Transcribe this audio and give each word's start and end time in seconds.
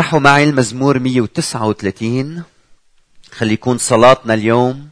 افتحوا 0.00 0.20
معي 0.20 0.44
المزمور 0.44 0.98
139 0.98 2.42
خلي 3.30 3.52
يكون 3.52 3.78
صلاتنا 3.78 4.34
اليوم 4.34 4.88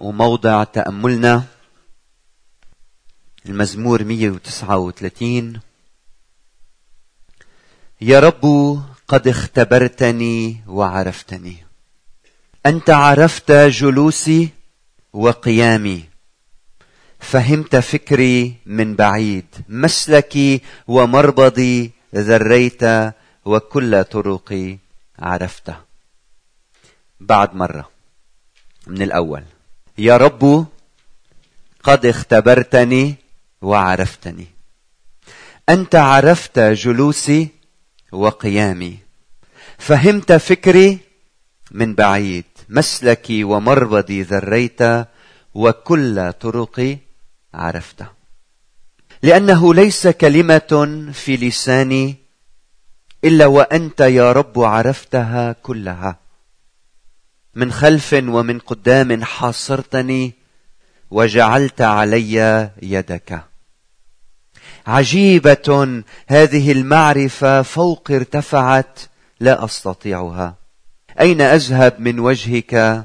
وموضع 0.00 0.64
تأملنا. 0.64 1.44
المزمور 3.46 4.04
139 4.04 5.60
يا 8.00 8.20
رب 8.20 8.44
قد 9.08 9.28
اختبرتني 9.28 10.60
وعرفتني. 10.66 11.56
أنت 12.66 12.90
عرفت 12.90 13.52
جلوسي 13.52 14.48
وقيامي. 15.12 16.04
فهمت 17.20 17.76
فكري 17.76 18.54
من 18.66 18.96
بعيد. 18.96 19.46
مسلكي 19.68 20.60
ومربضي 20.86 21.90
ذريت 22.14 22.82
وكل 23.48 24.04
طرقي 24.04 24.78
عرفته. 25.18 25.76
بعد 27.20 27.54
مرة 27.54 27.88
من 28.86 29.02
الأول 29.02 29.44
يا 29.98 30.16
رب 30.16 30.66
قد 31.82 32.06
اختبرتني 32.06 33.14
وعرفتني. 33.62 34.46
أنت 35.68 35.94
عرفت 35.94 36.58
جلوسي 36.58 37.48
وقيامي. 38.12 38.98
فهمت 39.78 40.32
فكري 40.32 40.98
من 41.70 41.94
بعيد. 41.94 42.44
مسلكي 42.68 43.44
ومربضي 43.44 44.22
ذريت 44.22 44.80
وكل 45.54 46.32
طرقي 46.32 46.98
عرفته. 47.54 48.06
لأنه 49.22 49.74
ليس 49.74 50.06
كلمة 50.06 51.10
في 51.12 51.36
لساني 51.36 52.27
إلا 53.24 53.46
وأنت 53.46 54.00
يا 54.00 54.32
رب 54.32 54.60
عرفتها 54.60 55.52
كلها. 55.52 56.18
من 57.54 57.72
خلف 57.72 58.12
ومن 58.12 58.58
قدام 58.58 59.24
حاصرتني 59.24 60.34
وجعلت 61.10 61.80
علي 61.80 62.70
يدك. 62.82 63.42
عجيبة 64.86 66.02
هذه 66.26 66.72
المعرفة 66.72 67.62
فوق 67.62 68.10
ارتفعت 68.10 69.00
لا 69.40 69.64
أستطيعها. 69.64 70.54
أين 71.20 71.40
أذهب 71.40 72.00
من 72.00 72.20
وجهك 72.20 73.04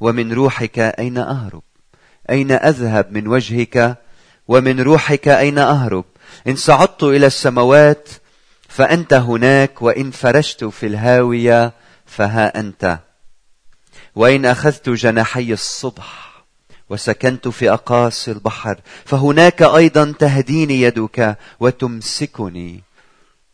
ومن 0.00 0.32
روحك 0.32 0.78
أين 0.78 1.18
أهرب؟ 1.18 1.62
أين 2.30 2.52
أذهب 2.52 3.12
من 3.12 3.28
وجهك 3.28 3.96
ومن 4.48 4.80
روحك 4.80 5.28
أين 5.28 5.58
أهرب؟ 5.58 6.04
إن 6.46 6.56
صعدت 6.56 7.02
إلى 7.02 7.26
السماوات 7.26 8.08
فأنت 8.76 9.12
هناك 9.14 9.82
وإن 9.82 10.10
فرشت 10.10 10.64
في 10.64 10.86
الهاوية 10.86 11.72
فها 12.06 12.60
أنت. 12.60 12.98
وإن 14.16 14.46
أخذت 14.46 14.88
جناحي 14.88 15.52
الصبح 15.52 16.44
وسكنت 16.90 17.48
في 17.48 17.70
أقاصي 17.70 18.30
البحر 18.30 18.80
فهناك 19.04 19.62
أيضا 19.62 20.14
تهديني 20.18 20.82
يدك 20.82 21.38
وتمسكني 21.60 22.82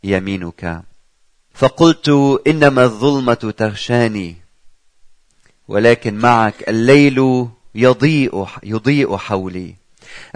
يمينك. 0.04 0.82
فقلت 1.54 2.08
إنما 2.46 2.84
الظلمة 2.84 3.34
تغشاني 3.34 4.36
ولكن 5.68 6.14
معك 6.14 6.68
الليل 6.68 7.48
يضيء 7.74 8.46
يضيء 8.62 9.16
حولي. 9.16 9.74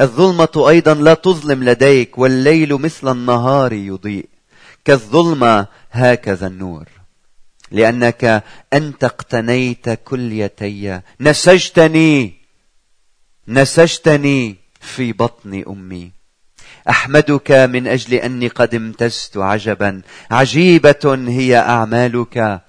الظلمة 0.01 0.69
أيضا 0.69 0.95
لا 0.95 1.15
تظلم 1.15 1.65
لديك 1.65 2.19
والليل 2.19 2.75
مثل 2.75 3.13
النهار 3.13 3.73
يضيء. 3.73 4.36
كالظلمة 4.87 5.67
هكذا 5.91 6.47
النور. 6.47 6.89
لأنك 7.71 8.45
أنت 8.73 9.05
اقتنيت 9.05 9.91
كليتي 9.91 11.01
نسجتني 11.21 12.35
نسجتني 13.49 14.57
في 14.81 15.13
بطن 15.13 15.65
أمي. 15.69 16.11
أحمدك 16.89 17.51
من 17.51 17.87
أجل 17.87 18.15
أني 18.15 18.49
قد 18.49 18.75
امتزت 18.75 19.37
عجبا. 19.37 20.03
عجيبة 20.31 21.25
هي 21.29 21.59
أعمالك 21.59 22.61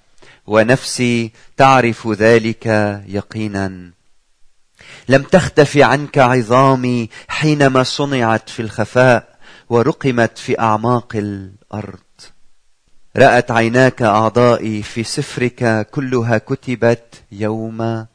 ونفسي 0.48 1.32
تعرف 1.58 2.08
ذلك 2.08 2.66
يقينا. 3.08 3.92
لم 5.10 5.24
تختف 5.24 5.78
عنك 5.78 6.18
عظامي 6.18 7.10
حينما 7.28 7.84
صنعت 7.84 8.50
في 8.50 8.62
الخفاء 8.62 9.38
ورقمت 9.70 10.38
في 10.38 10.60
أعماق 10.60 11.16
الأرض. 11.16 12.07
رأت 13.18 13.52
عيناك 13.52 14.02
أعضائي 14.02 14.84
في 14.84 15.04
سفرك 15.04 15.88
كلها 15.92 16.38
كتبت 16.38 17.24
يوم 17.32 18.06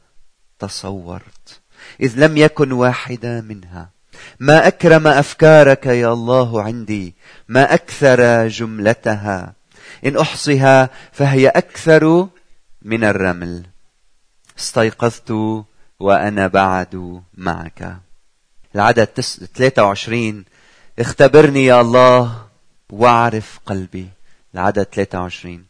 تصورت. 0.59 1.61
إذ 2.01 2.13
لم 2.15 2.37
يكن 2.37 2.71
واحدة 2.71 3.41
منها. 3.41 3.89
ما 4.39 4.67
أكرم 4.67 5.07
أفكارك 5.07 5.85
يا 5.85 6.13
الله 6.13 6.63
عندي. 6.63 7.15
ما 7.47 7.73
أكثر 7.73 8.47
جملتها. 8.47 9.53
إن 10.05 10.17
أحصها 10.17 10.89
فهي 11.11 11.47
أكثر 11.47 12.27
من 12.81 13.03
الرمل. 13.03 13.63
استيقظت 14.59 15.31
وأنا 15.99 16.47
بعد 16.47 17.21
معك. 17.33 17.97
العدد 18.75 19.05
23 19.05 20.45
اختبرني 20.99 21.65
يا 21.65 21.81
الله 21.81 22.45
واعرف 22.89 23.59
قلبي. 23.65 24.09
العدد 24.53 24.83
23 24.83 25.65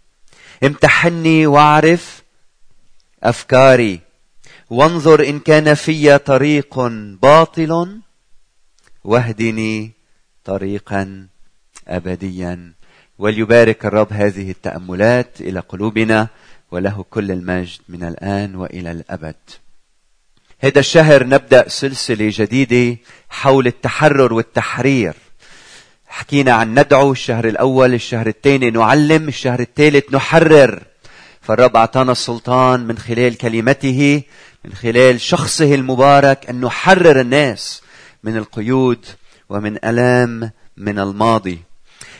امتحني 0.63 1.47
واعرف 1.47 2.23
أفكاري. 3.23 3.99
وانظر 4.69 5.29
إن 5.29 5.39
كان 5.39 5.73
في 5.73 6.17
طريق 6.17 6.79
باطل 7.21 7.99
واهدني 9.03 9.91
طريقا 10.45 11.27
ابديا. 11.87 12.73
وليبارك 13.19 13.85
الرب 13.85 14.13
هذه 14.13 14.51
التأملات 14.51 15.41
إلى 15.41 15.59
قلوبنا 15.59 16.27
وله 16.71 17.05
كل 17.09 17.31
المجد 17.31 17.79
من 17.89 18.03
الآن 18.03 18.55
وإلى 18.55 18.91
الأبد. 18.91 19.35
هذا 20.59 20.79
الشهر 20.79 21.27
نبدأ 21.27 21.69
سلسلة 21.69 22.29
جديدة 22.33 22.97
حول 23.29 23.67
التحرر 23.67 24.33
والتحرير. 24.33 25.13
حكينا 26.13 26.51
عن 26.51 26.79
ندعو 26.79 27.11
الشهر 27.11 27.47
الأول 27.47 27.93
الشهر 27.93 28.27
الثاني 28.27 28.69
نعلم 28.71 29.27
الشهر 29.27 29.59
الثالث 29.59 30.03
نحرر. 30.13 30.83
فالرب 31.41 31.75
أعطانا 31.75 32.11
السلطان 32.11 32.87
من 32.87 32.97
خلال 32.97 33.37
كلمته 33.37 34.21
من 34.65 34.73
خلال 34.73 35.21
شخصه 35.21 35.75
المبارك 35.75 36.49
أن 36.49 36.61
نحرر 36.61 37.21
الناس 37.21 37.81
من 38.23 38.37
القيود 38.37 39.05
ومن 39.49 39.85
ألام 39.85 40.51
من 40.77 40.99
الماضي. 40.99 41.59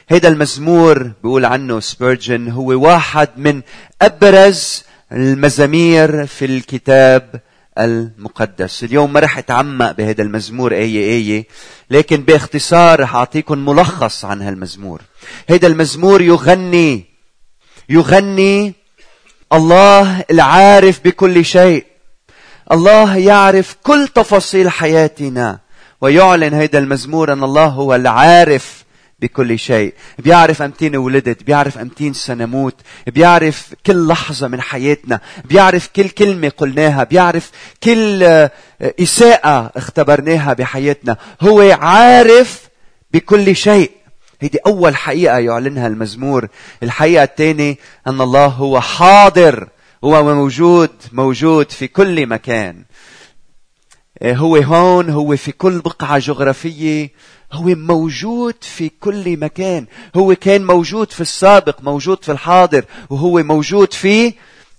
هذا 0.09 0.27
المزمور 0.27 1.11
بيقول 1.23 1.45
عنه 1.45 1.79
سبيرجن 1.79 2.49
هو 2.49 2.67
واحد 2.67 3.29
من 3.37 3.61
أبرز 4.01 4.83
المزامير 5.11 6.25
في 6.25 6.45
الكتاب 6.45 7.41
المقدس. 7.79 8.83
اليوم 8.83 9.13
ما 9.13 9.19
رح 9.19 9.37
أتعمق 9.37 9.91
بهذا 9.91 10.21
المزمور 10.21 10.71
آية 10.71 11.11
آية 11.11 11.47
لكن 11.89 12.23
باختصار 12.23 12.99
رح 12.99 13.15
أعطيكم 13.15 13.65
ملخص 13.65 14.25
عن 14.25 14.41
هالمزمور. 14.41 15.01
هذا 15.49 15.67
المزمور 15.67 16.21
يغني 16.21 17.05
يغني 17.89 18.73
الله 19.53 20.25
العارف 20.31 20.99
بكل 21.05 21.45
شيء. 21.45 21.85
الله 22.71 23.17
يعرف 23.17 23.75
كل 23.83 24.07
تفاصيل 24.15 24.69
حياتنا. 24.69 25.59
ويعلن 26.01 26.53
هذا 26.53 26.79
المزمور 26.79 27.33
أن 27.33 27.43
الله 27.43 27.65
هو 27.65 27.95
العارف 27.95 28.82
بكل 29.23 29.59
شيء. 29.59 29.93
بيعرف 30.19 30.61
أمتين 30.61 30.95
ولدت 30.95 31.43
بيعرف 31.43 31.77
أمتين 31.77 32.13
سنموت 32.13 32.75
بيعرف 33.07 33.73
كل 33.85 34.07
لحظة 34.07 34.47
من 34.47 34.61
حياتنا 34.61 35.19
بيعرف 35.45 35.87
كل 35.95 36.09
كلمة 36.09 36.51
قلناها 36.57 37.03
بيعرف 37.03 37.51
كل 37.83 38.23
آه، 38.23 38.51
إساءة 38.81 39.71
اختبرناها 39.75 40.53
بحياتنا. 40.53 41.17
هو 41.41 41.77
عارف 41.81 42.69
بكل 43.13 43.55
شيء. 43.55 43.91
هيدي 44.41 44.59
أول 44.65 44.95
حقيقة 44.95 45.37
يعلنها 45.37 45.87
المزمور. 45.87 46.47
الحقيقة 46.83 47.23
الثانية 47.23 47.75
أن 48.07 48.21
الله 48.21 48.45
هو 48.45 48.81
حاضر 48.81 49.67
هو 50.03 50.23
موجود 50.23 50.89
موجود 51.11 51.71
في 51.71 51.87
كل 51.87 52.27
مكان. 52.27 52.83
هو 54.25 54.55
هون 54.55 55.09
هو 55.09 55.37
في 55.37 55.51
كل 55.51 55.79
بقعة 55.79 56.19
جغرافية 56.19 57.11
هو 57.53 57.63
موجود 57.63 58.55
في 58.61 58.91
كل 58.99 59.37
مكان. 59.37 59.85
هو 60.15 60.35
كان 60.35 60.65
موجود 60.65 61.11
في 61.11 61.21
السابق 61.21 61.81
موجود 61.81 62.23
في 62.23 62.31
الحاضر 62.31 62.85
وهو 63.09 63.43
موجود 63.43 63.93
في 63.93 64.33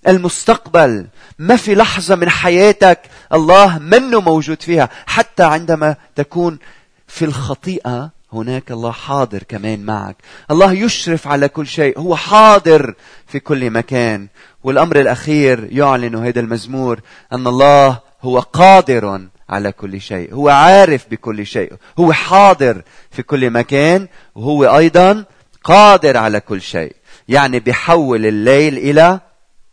المستقبل. 0.07 1.07
ما 1.39 1.55
في 1.55 1.75
لحظة 1.75 2.15
من 2.15 2.29
حياتك 2.29 2.99
الله 3.33 3.79
منه 3.79 4.21
موجود 4.21 4.61
فيها 4.61 4.89
حتى 5.05 5.43
عندما 5.43 5.95
تكون 6.15 6.59
في 7.07 7.25
الخطيئة 7.25 8.09
هناك 8.33 8.71
الله 8.71 8.91
حاضر 8.91 9.43
كمان 9.43 9.85
معك. 9.85 10.15
الله 10.51 10.71
يشرف 10.73 11.27
على 11.27 11.47
كل 11.47 11.67
شيء 11.67 11.99
هو 11.99 12.15
حاضر 12.15 12.93
في 13.27 13.39
كل 13.39 13.69
مكان. 13.69 14.27
والأمر 14.63 15.01
الأخير 15.01 15.67
يعلن 15.71 16.15
هذا 16.15 16.39
المزمور 16.39 16.99
أن 17.33 17.47
الله 17.47 17.99
هو 18.21 18.39
قادر 18.39 19.27
على 19.49 19.71
كل 19.71 20.01
شيء. 20.01 20.33
هو 20.33 20.49
عارف 20.49 21.05
بكل 21.11 21.45
شيء. 21.45 21.73
هو 21.99 22.13
حاضر 22.13 22.81
في 23.11 23.23
كل 23.23 23.49
مكان. 23.49 24.07
وهو 24.35 24.77
أيضا 24.77 25.25
قادر 25.63 26.17
على 26.17 26.39
كل 26.39 26.61
شيء. 26.61 26.95
يعني 27.27 27.59
بيحول 27.59 28.25
الليل 28.25 28.77
إلى 28.77 29.19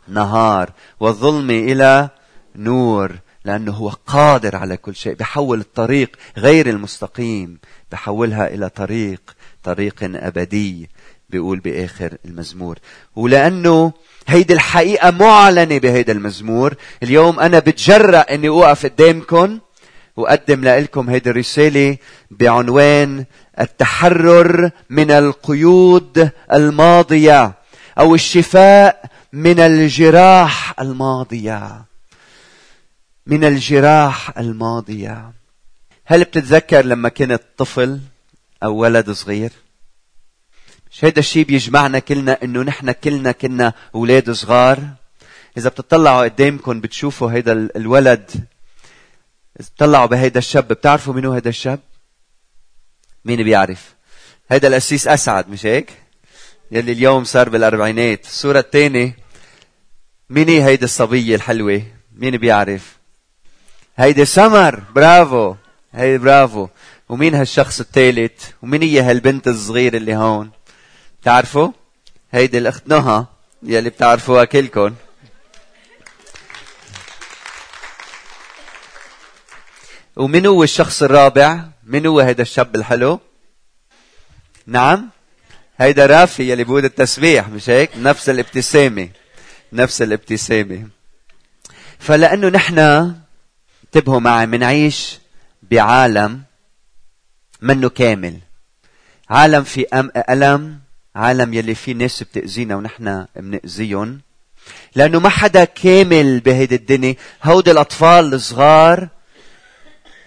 نهار 0.08 0.70
والظلم 1.00 1.50
إلى 1.50 2.08
نور 2.56 3.12
لأنه 3.44 3.72
هو 3.72 3.88
قادر 4.06 4.56
على 4.56 4.76
كل 4.76 4.94
شيء. 4.94 5.14
بحول 5.14 5.60
الطريق 5.60 6.16
غير 6.36 6.68
المستقيم. 6.68 7.58
بحولها 7.92 8.54
إلى 8.54 8.68
طريق 8.68 9.20
طريق 9.62 9.94
أبدي. 10.02 10.90
بيقول 11.32 11.58
بآخر 11.58 12.16
المزمور. 12.24 12.78
ولأنه 13.16 13.92
هيدي 14.28 14.52
الحقيقة 14.52 15.10
معلنة 15.10 15.78
بهيدا 15.78 16.12
المزمور. 16.12 16.74
اليوم 17.02 17.40
أنا 17.40 17.58
بتجرأ 17.58 18.20
أني 18.20 18.48
أوقف 18.48 18.86
قدامكم 18.86 19.58
وأقدم 20.16 20.64
لكم 20.64 21.10
هيدي 21.10 21.30
الرسالة 21.30 21.96
بعنوان 22.30 23.24
التحرر 23.60 24.70
من 24.90 25.10
القيود 25.10 26.30
الماضية 26.52 27.52
أو 27.98 28.14
الشفاء 28.14 29.04
من 29.32 29.60
الجراح 29.60 30.80
الماضية. 30.80 31.84
من 33.26 33.44
الجراح 33.44 34.38
الماضية. 34.38 35.32
هل 36.04 36.24
بتتذكر 36.24 36.84
لما 36.84 37.08
كنت 37.08 37.42
طفل 37.56 38.00
أو 38.62 38.76
ولد 38.76 39.10
صغير؟ 39.10 39.50
هيدا 41.00 41.18
الشيء 41.18 41.44
بيجمعنا 41.44 41.98
كلنا 41.98 42.38
إنه 42.42 42.62
نحن 42.62 42.92
كلنا 42.92 43.32
كنا 43.32 43.72
أولاد 43.94 44.30
صغار؟ 44.30 44.78
إذا 45.56 45.68
بتطلعوا 45.68 46.24
قدامكم 46.24 46.80
بتشوفوا 46.80 47.32
هيدا 47.32 47.52
الولد 47.76 48.30
إذا 49.60 49.68
بتطلعوا 49.74 50.06
بهيدا 50.06 50.38
الشاب 50.38 50.68
بتعرفوا 50.68 51.14
منو 51.14 51.32
هيدا 51.32 51.50
الشاب؟ 51.50 51.80
مين 53.24 53.42
بيعرف؟ 53.42 53.94
هيدا 54.50 54.68
القسيس 54.68 55.08
أسعد 55.08 55.48
مش 55.48 55.66
هيك؟ 55.66 55.92
يلي 56.72 56.92
اليوم 56.92 57.24
صار 57.24 57.48
بالأربعينات. 57.48 58.24
الصورة 58.24 58.58
الثانية 58.58 59.16
مين 60.30 60.48
هي 60.48 60.64
هيدي 60.64 60.84
الصبية 60.84 61.34
الحلوة؟ 61.34 61.82
مين 62.16 62.36
بيعرف؟ 62.36 62.96
هيدي 63.96 64.24
سمر 64.24 64.82
برافو. 64.94 65.54
هيدي 65.92 66.18
برافو. 66.18 66.68
ومين 67.08 67.34
هالشخص 67.34 67.80
الثالث؟ 67.80 68.44
ومين 68.62 68.82
هي 68.82 69.00
هالبنت 69.00 69.48
الصغيرة 69.48 69.96
اللي 69.96 70.14
هون؟ 70.14 70.50
تعرفوا 71.22 71.72
هيدي 72.32 72.58
الاخت 72.58 72.88
نهى. 72.88 73.26
يلي 73.62 73.90
بتعرفوها 73.90 74.44
كلكم 74.44 74.94
ومن 80.16 80.46
هو 80.46 80.62
الشخص 80.62 81.02
الرابع؟ 81.02 81.64
من 81.84 82.06
هو 82.06 82.20
هيدا 82.20 82.42
الشاب 82.42 82.76
الحلو؟ 82.76 83.20
نعم. 84.66 85.10
هيدا 85.78 86.06
رافي 86.06 86.50
يلي 86.50 86.64
بيقول 86.64 86.84
التسبيح 86.84 87.48
مش 87.48 87.70
هيك؟ 87.70 87.90
نفس 87.96 88.28
الابتسامة. 88.28 89.08
نفس 89.72 90.02
الابتسامة. 90.02 90.88
فلأنه 91.98 92.48
نحن 92.48 92.78
انتبهوا 93.84 94.20
معي 94.20 94.46
منعيش 94.46 95.18
بعالم 95.62 96.42
منه 97.60 97.88
كامل. 97.88 98.38
عالم 99.30 99.64
في 99.64 99.86
ألم 100.30 100.81
عالم 101.16 101.54
يلي 101.54 101.74
فيه 101.74 101.92
ناس 101.92 102.22
بتأذينا 102.22 102.76
ونحن 102.76 103.26
بنأذيهم. 103.36 104.20
لأنه 104.94 105.20
ما 105.20 105.28
حدا 105.28 105.64
كامل 105.64 106.40
بهيدي 106.40 106.74
الدنيا. 106.74 107.16
هودي 107.44 107.70
الأطفال 107.70 108.34
الصغار 108.34 109.08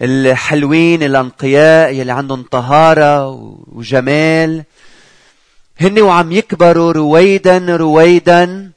الحلوين 0.02 1.02
الأنقياء 1.02 1.92
يلي 1.92 2.12
عندهم 2.12 2.42
طهارة 2.42 3.28
وجمال. 3.66 4.64
هن 5.80 6.00
وعم 6.00 6.32
يكبروا 6.32 6.92
رويدا 6.92 7.76
رويدا 7.76 8.72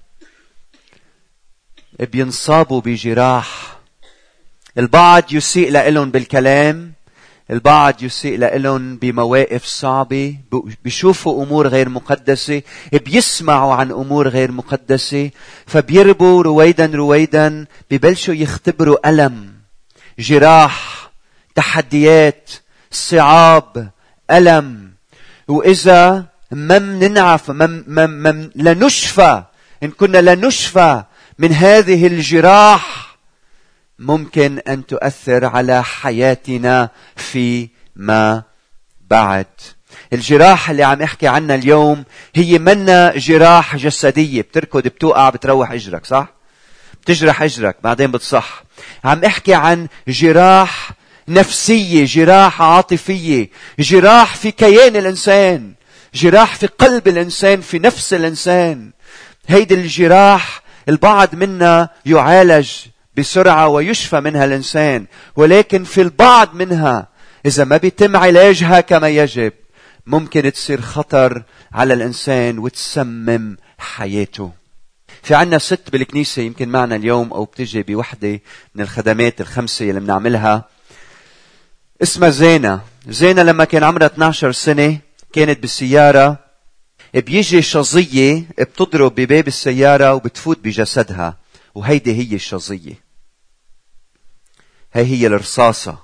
بينصابوا 2.00 2.81
بجراح. 2.81 3.79
البعض 4.77 5.23
يسيء 5.33 5.71
لهم 5.71 6.11
بالكلام. 6.11 6.94
البعض 7.51 8.03
يسيء 8.03 8.37
لهم 8.37 8.95
بمواقف 8.95 9.65
صعبة 9.65 10.35
بيشوفوا 10.83 11.43
أمور 11.43 11.67
غير 11.67 11.89
مقدسة 11.89 12.61
بيسمعوا 12.93 13.73
عن 13.73 13.91
أمور 13.91 14.27
غير 14.27 14.51
مقدسة 14.51 15.29
فبيربوا 15.65 16.43
رويدا 16.43 16.85
رويدا 16.85 17.65
ببلشوا 17.91 18.33
يختبروا 18.33 19.09
ألم 19.09 19.53
جراح 20.19 21.09
تحديات 21.55 22.49
صعاب 22.91 23.89
ألم. 24.31 24.91
وإذا 25.47 26.25
ما 26.51 26.79
منعف 26.79 27.51
ما, 27.51 27.83
ما, 27.87 28.05
ما 28.05 28.49
لنشفى 28.55 29.43
إن 29.83 29.91
كنا 29.91 30.35
لنشفى 30.35 31.03
من 31.39 31.53
هذه 31.53 32.07
الجراح 32.07 33.08
ممكن 33.99 34.59
أن 34.67 34.85
تؤثر 34.85 35.45
على 35.45 35.83
حياتنا 35.83 36.89
فيما 37.15 38.43
بعد. 39.09 39.45
الجراح 40.13 40.69
اللي 40.69 40.83
عم 40.83 41.01
احكي 41.01 41.27
عنها 41.27 41.55
اليوم 41.55 42.03
هي 42.35 42.59
منا 42.59 43.13
جراح 43.17 43.75
جسدية. 43.75 44.41
بتركض 44.41 44.83
بتوقع 44.83 45.29
بتروح 45.29 45.71
إجرك 45.71 46.05
صح؟ 46.05 46.27
بتجرح 47.01 47.41
إجرك 47.41 47.77
بعدين 47.83 48.11
بتصح. 48.11 48.63
عم 49.03 49.25
احكي 49.25 49.53
عن 49.53 49.87
جراح 50.07 50.91
نفسية 51.27 52.05
جراح 52.05 52.61
عاطفية 52.61 53.49
جراح 53.79 54.35
في 54.35 54.51
كيان 54.51 54.95
الإنسان 54.95 55.73
جراح 56.13 56.55
في 56.55 56.67
قلب 56.67 57.07
الإنسان 57.07 57.61
في 57.61 57.79
نفس 57.79 58.13
الإنسان. 58.13 58.91
هيدي 59.47 59.73
الجراح 59.73 60.61
البعض 60.89 61.35
منا 61.35 61.89
يعالج 62.05 62.71
بسرعة 63.19 63.68
ويشفى 63.68 64.19
منها 64.19 64.45
الإنسان 64.45 65.06
ولكن 65.36 65.83
في 65.83 66.01
البعض 66.01 66.56
منها 66.56 67.07
إذا 67.45 67.63
ما 67.63 67.77
بيتم 67.77 68.18
علاجها 68.18 68.81
كما 68.81 69.10
يجب 69.10 69.54
ممكن 70.07 70.51
تصير 70.51 70.81
خطر 70.81 71.44
على 71.74 71.94
الإنسان 71.94 72.60
وتسمم 72.60 73.57
حياته. 73.77 74.51
في 75.24 75.36
عنا 75.36 75.57
ست 75.57 75.90
بالكنيسة 75.92 76.42
يمكن 76.42 76.69
معنا 76.69 76.95
اليوم 76.95 77.33
أو 77.33 77.45
بتجي 77.45 77.83
بوحدة 77.83 78.40
من 78.76 78.81
الخدمات 78.81 79.42
الخمسة 79.42 79.90
اللي 79.90 79.99
بنعملها. 79.99 80.69
اسمها 82.04 82.30
زينة. 82.30 82.81
زينة 83.07 83.44
لما 83.44 83.64
كان 83.64 83.83
عمرها 83.83 84.07
12 84.07 84.52
سنة 84.52 84.97
كانت 85.33 85.59
بالسيارة 85.59 86.38
بيجي 87.14 87.61
شظية 87.61 88.45
بتضرب 88.59 89.16
بباب 89.16 89.47
السيارة 89.47 90.14
وبتفوت 90.14 90.59
بجسدها 90.64 91.38
وهيدي 91.76 92.14
هي 92.14 92.35
الشظية. 92.35 93.08
هي 94.93 95.05
هي 95.05 95.27
الرصاصة. 95.27 95.97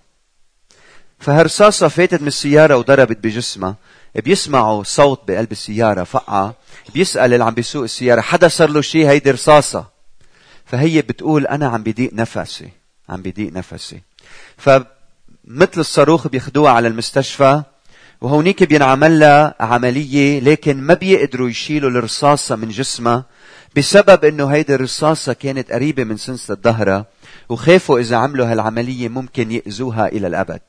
فهالرصاصة 1.20 1.88
فاتت 1.88 2.22
من 2.22 2.28
السيارة 2.28 2.78
وضربت 2.78 3.18
بجسمها. 3.18 3.76
بيسمعوا 4.16 4.84
صوت 4.84 5.22
بقلب 5.28 5.52
السيارة 5.52 6.04
فقعة. 6.04 6.54
بيسأل 6.94 7.34
اللي 7.34 7.44
عم 7.44 7.54
بيسوق 7.54 7.84
السيارة 7.84 8.22
حدا 8.22 8.48
صار 8.48 8.70
له 8.70 8.82
شيء 8.82 9.10
هيدي 9.10 9.32
رصاصة؟ 9.32 9.86
فهي 10.66 11.02
بتقول 11.02 11.48
أنا 11.48 11.68
عم 11.68 11.84
بضيق 11.84 12.14
نفسي 12.14 12.70
عم 13.10 13.22
بضيق 13.22 13.54
نفسي. 13.54 14.02
فمثل 14.58 14.86
الصاروخ 15.78 16.28
بياخدوها 16.28 16.72
على 16.72 16.88
المستشفى 16.88 17.64
وهونيك 18.22 18.64
بينعمل 18.64 19.20
لها 19.20 19.56
عملية 19.60 20.40
لكن 20.40 20.82
ما 20.82 20.94
بيقدروا 20.94 21.50
يشيلوا 21.50 21.90
الرصاصة 21.90 22.56
من 22.56 22.70
جسمها 22.70 23.26
بسبب 23.76 24.26
إنه 24.26 24.48
هيدي 24.48 24.76
الرصاصة 24.76 25.34
كانت 25.34 25.72
قريبة 25.72 26.04
من 26.04 26.18
سنسة 26.18 26.54
الظهرة. 26.54 27.06
وخافوا 27.50 28.00
إذا 28.00 28.18
عملوا 28.18 28.52
هالعملية 28.52 29.10
ممكن 29.10 29.52
يأذوها 29.52 30.08
إلى 30.08 30.28
الأبد. 30.28 30.62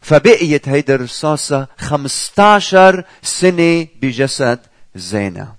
فبقيت 0.00 0.68
هيدي 0.68 0.94
الرصاصة 0.94 1.66
15 1.78 3.04
سنة 3.22 3.86
بجسد 4.02 4.58
زينة. 4.94 5.54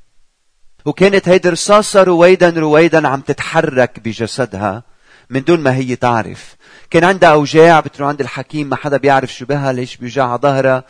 وكانت 0.86 1.30
هيدي 1.30 1.48
الرصاصة 1.48 2.04
رويدا 2.04 2.50
رويدا 2.50 3.08
عم 3.08 3.22
تتحرك 3.22 4.00
بجسدها 4.00 4.84
من 5.30 5.44
دون 5.44 5.60
ما 5.60 5.76
هي 5.76 5.96
تعرف. 5.96 6.56
كان 6.90 7.04
عندها 7.04 7.30
أوجاع 7.30 7.80
بتروح 7.80 8.10
عند 8.10 8.22
الحكيم 8.22 8.70
ما 8.70 8.76
حدا 8.76 8.98
بيعرف 8.98 9.34
شو 9.34 9.46
بها 9.46 9.74
ليش 9.74 9.98
بيوجعها 9.98 10.38
ظهرها. 10.38 10.84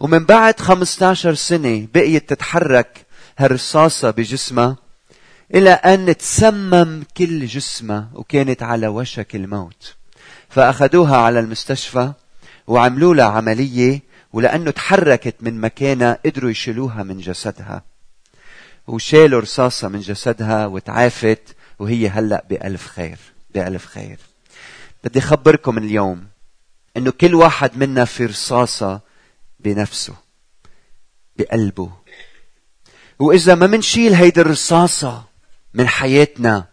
ومن 0.00 0.24
بعد 0.24 0.60
15 0.60 1.34
سنة 1.34 1.88
بقيت 1.94 2.28
تتحرك 2.30 3.06
هالرصاصة 3.38 4.10
بجسمها. 4.10 4.76
إلى 5.54 5.70
أن 5.70 6.16
تسمم 6.16 7.02
كل 7.16 7.46
جسمها 7.46 8.10
وكانت 8.14 8.62
على 8.62 8.88
وشك 8.88 9.36
الموت. 9.36 9.94
فأخذوها 10.48 11.16
على 11.16 11.40
المستشفى 11.40 12.12
وعملوا 12.66 13.14
لها 13.14 13.26
عملية 13.26 14.00
ولأنه 14.32 14.70
تحركت 14.70 15.34
من 15.40 15.60
مكانها 15.60 16.18
قدروا 16.26 16.50
يشيلوها 16.50 17.02
من 17.02 17.18
جسدها. 17.18 17.82
وشالوا 18.86 19.40
رصاصة 19.40 19.88
من 19.88 20.00
جسدها 20.00 20.66
وتعافت 20.66 21.56
وهي 21.78 22.08
هلأ 22.08 22.44
بألف 22.50 22.86
خير 22.86 23.18
بألف 23.54 23.86
خير. 23.86 24.18
بدي 25.04 25.18
أخبركم 25.18 25.78
اليوم 25.78 26.26
أنه 26.96 27.10
كل 27.10 27.34
واحد 27.34 27.76
منا 27.76 28.04
في 28.04 28.26
رصاصة 28.26 29.00
بنفسه 29.60 30.14
بقلبه. 31.36 31.90
وإذا 33.18 33.54
ما 33.54 33.66
منشيل 33.66 34.14
هيدي 34.14 34.40
الرصاصة 34.40 35.29
من 35.74 35.88
حياتنا. 35.88 36.64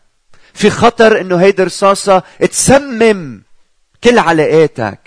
في 0.54 0.70
خطر 0.70 1.22
إنه 1.22 1.38
هيدي 1.38 1.62
الرصاصة 1.62 2.24
تسمم 2.52 3.42
كل 4.04 4.20
علاقاتك 4.20 5.00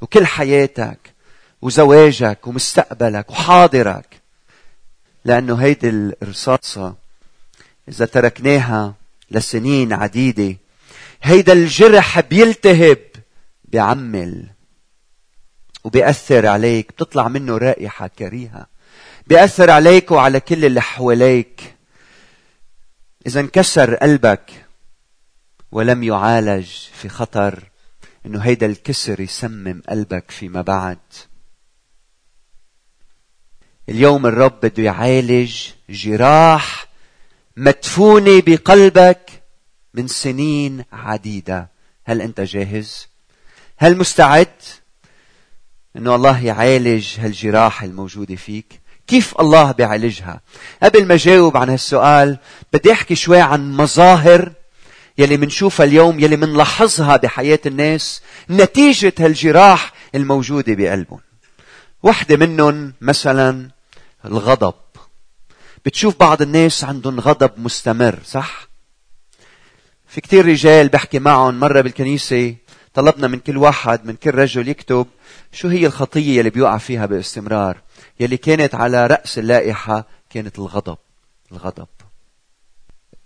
وكل 0.00 0.26
حياتك 0.26 1.14
وزواجك 1.62 2.46
ومستقبلك 2.46 3.30
وحاضرك. 3.30 4.20
لأنه 5.24 5.56
هيدي 5.56 5.88
الرصاصة 6.22 6.94
إذا 7.88 8.06
تركناها 8.06 8.94
لسنين 9.30 9.92
عديدة 9.92 10.56
هيدا 11.22 11.52
الجرح 11.52 12.20
بيلتهب 12.20 12.98
بيعمل 13.64 14.46
وبيأثر 15.84 16.46
عليك 16.46 16.92
بتطلع 16.92 17.28
منه 17.28 17.58
رائحة 17.58 18.06
كريهة 18.06 18.66
بيأثر 19.26 19.70
عليك 19.70 20.10
وعلى 20.10 20.40
كل 20.40 20.64
اللي 20.64 20.80
حواليك. 20.82 21.73
إذا 23.26 23.40
انكسر 23.40 23.94
قلبك 23.94 24.66
ولم 25.72 26.02
يعالج 26.02 26.66
في 26.92 27.08
خطر 27.08 27.64
إنه 28.26 28.40
هيدا 28.40 28.66
الكسر 28.66 29.20
يسمم 29.20 29.82
قلبك 29.88 30.30
فيما 30.30 30.62
بعد. 30.62 30.98
اليوم 33.88 34.26
الرب 34.26 34.60
بده 34.60 34.82
يعالج 34.82 35.56
جراح 35.88 36.86
مدفونة 37.56 38.42
بقلبك 38.46 39.42
من 39.94 40.06
سنين 40.06 40.84
عديدة. 40.92 41.68
هل 42.04 42.22
أنت 42.22 42.40
جاهز؟ 42.40 43.08
هل 43.76 43.96
مستعد 43.98 44.62
إنه 45.96 46.14
الله 46.14 46.44
يعالج 46.44 47.20
هالجراح 47.20 47.82
الموجودة 47.82 48.36
فيك؟ 48.36 48.80
كيف 49.06 49.40
الله 49.40 49.72
بيعالجها؟ 49.72 50.40
قبل 50.82 51.06
ما 51.06 51.16
جاوب 51.16 51.56
عن 51.56 51.70
هالسؤال 51.70 52.38
بدي 52.72 52.92
أحكي 52.92 53.14
شوي 53.14 53.40
عن 53.40 53.72
مظاهر 53.72 54.52
يلي 55.18 55.36
منشوفها 55.36 55.86
اليوم 55.86 56.20
يلي 56.20 56.36
منلاحظها 56.36 57.16
بحياة 57.16 57.60
الناس 57.66 58.22
نتيجة 58.50 59.12
هالجراح 59.18 59.92
الموجودة 60.14 60.74
بقلبهم. 60.74 61.20
واحدة 62.02 62.36
منهم 62.36 62.94
مثلا 63.00 63.70
الغضب. 64.24 64.74
بتشوف 65.86 66.16
بعض 66.20 66.42
الناس 66.42 66.84
عندهم 66.84 67.20
غضب 67.20 67.50
مستمر 67.56 68.18
صح؟ 68.24 68.68
في 70.06 70.20
كتير 70.20 70.46
رجال 70.46 70.88
بحكي 70.88 71.18
معهم 71.18 71.60
مرة 71.60 71.80
بالكنيسة 71.80 72.54
طلبنا 72.94 73.28
من 73.28 73.38
كل 73.38 73.56
واحد 73.56 74.06
من 74.06 74.16
كل 74.16 74.34
رجل 74.34 74.68
يكتب 74.68 75.06
شو 75.52 75.68
هي 75.68 75.86
الخطية 75.86 76.38
يلي 76.38 76.50
بيوقع 76.50 76.78
فيها 76.78 77.06
باستمرار. 77.06 77.83
يلي 78.20 78.36
كانت 78.36 78.74
على 78.74 79.06
رأس 79.06 79.38
اللائحة 79.38 80.06
كانت 80.30 80.58
الغضب 80.58 80.98
الغضب. 81.52 81.88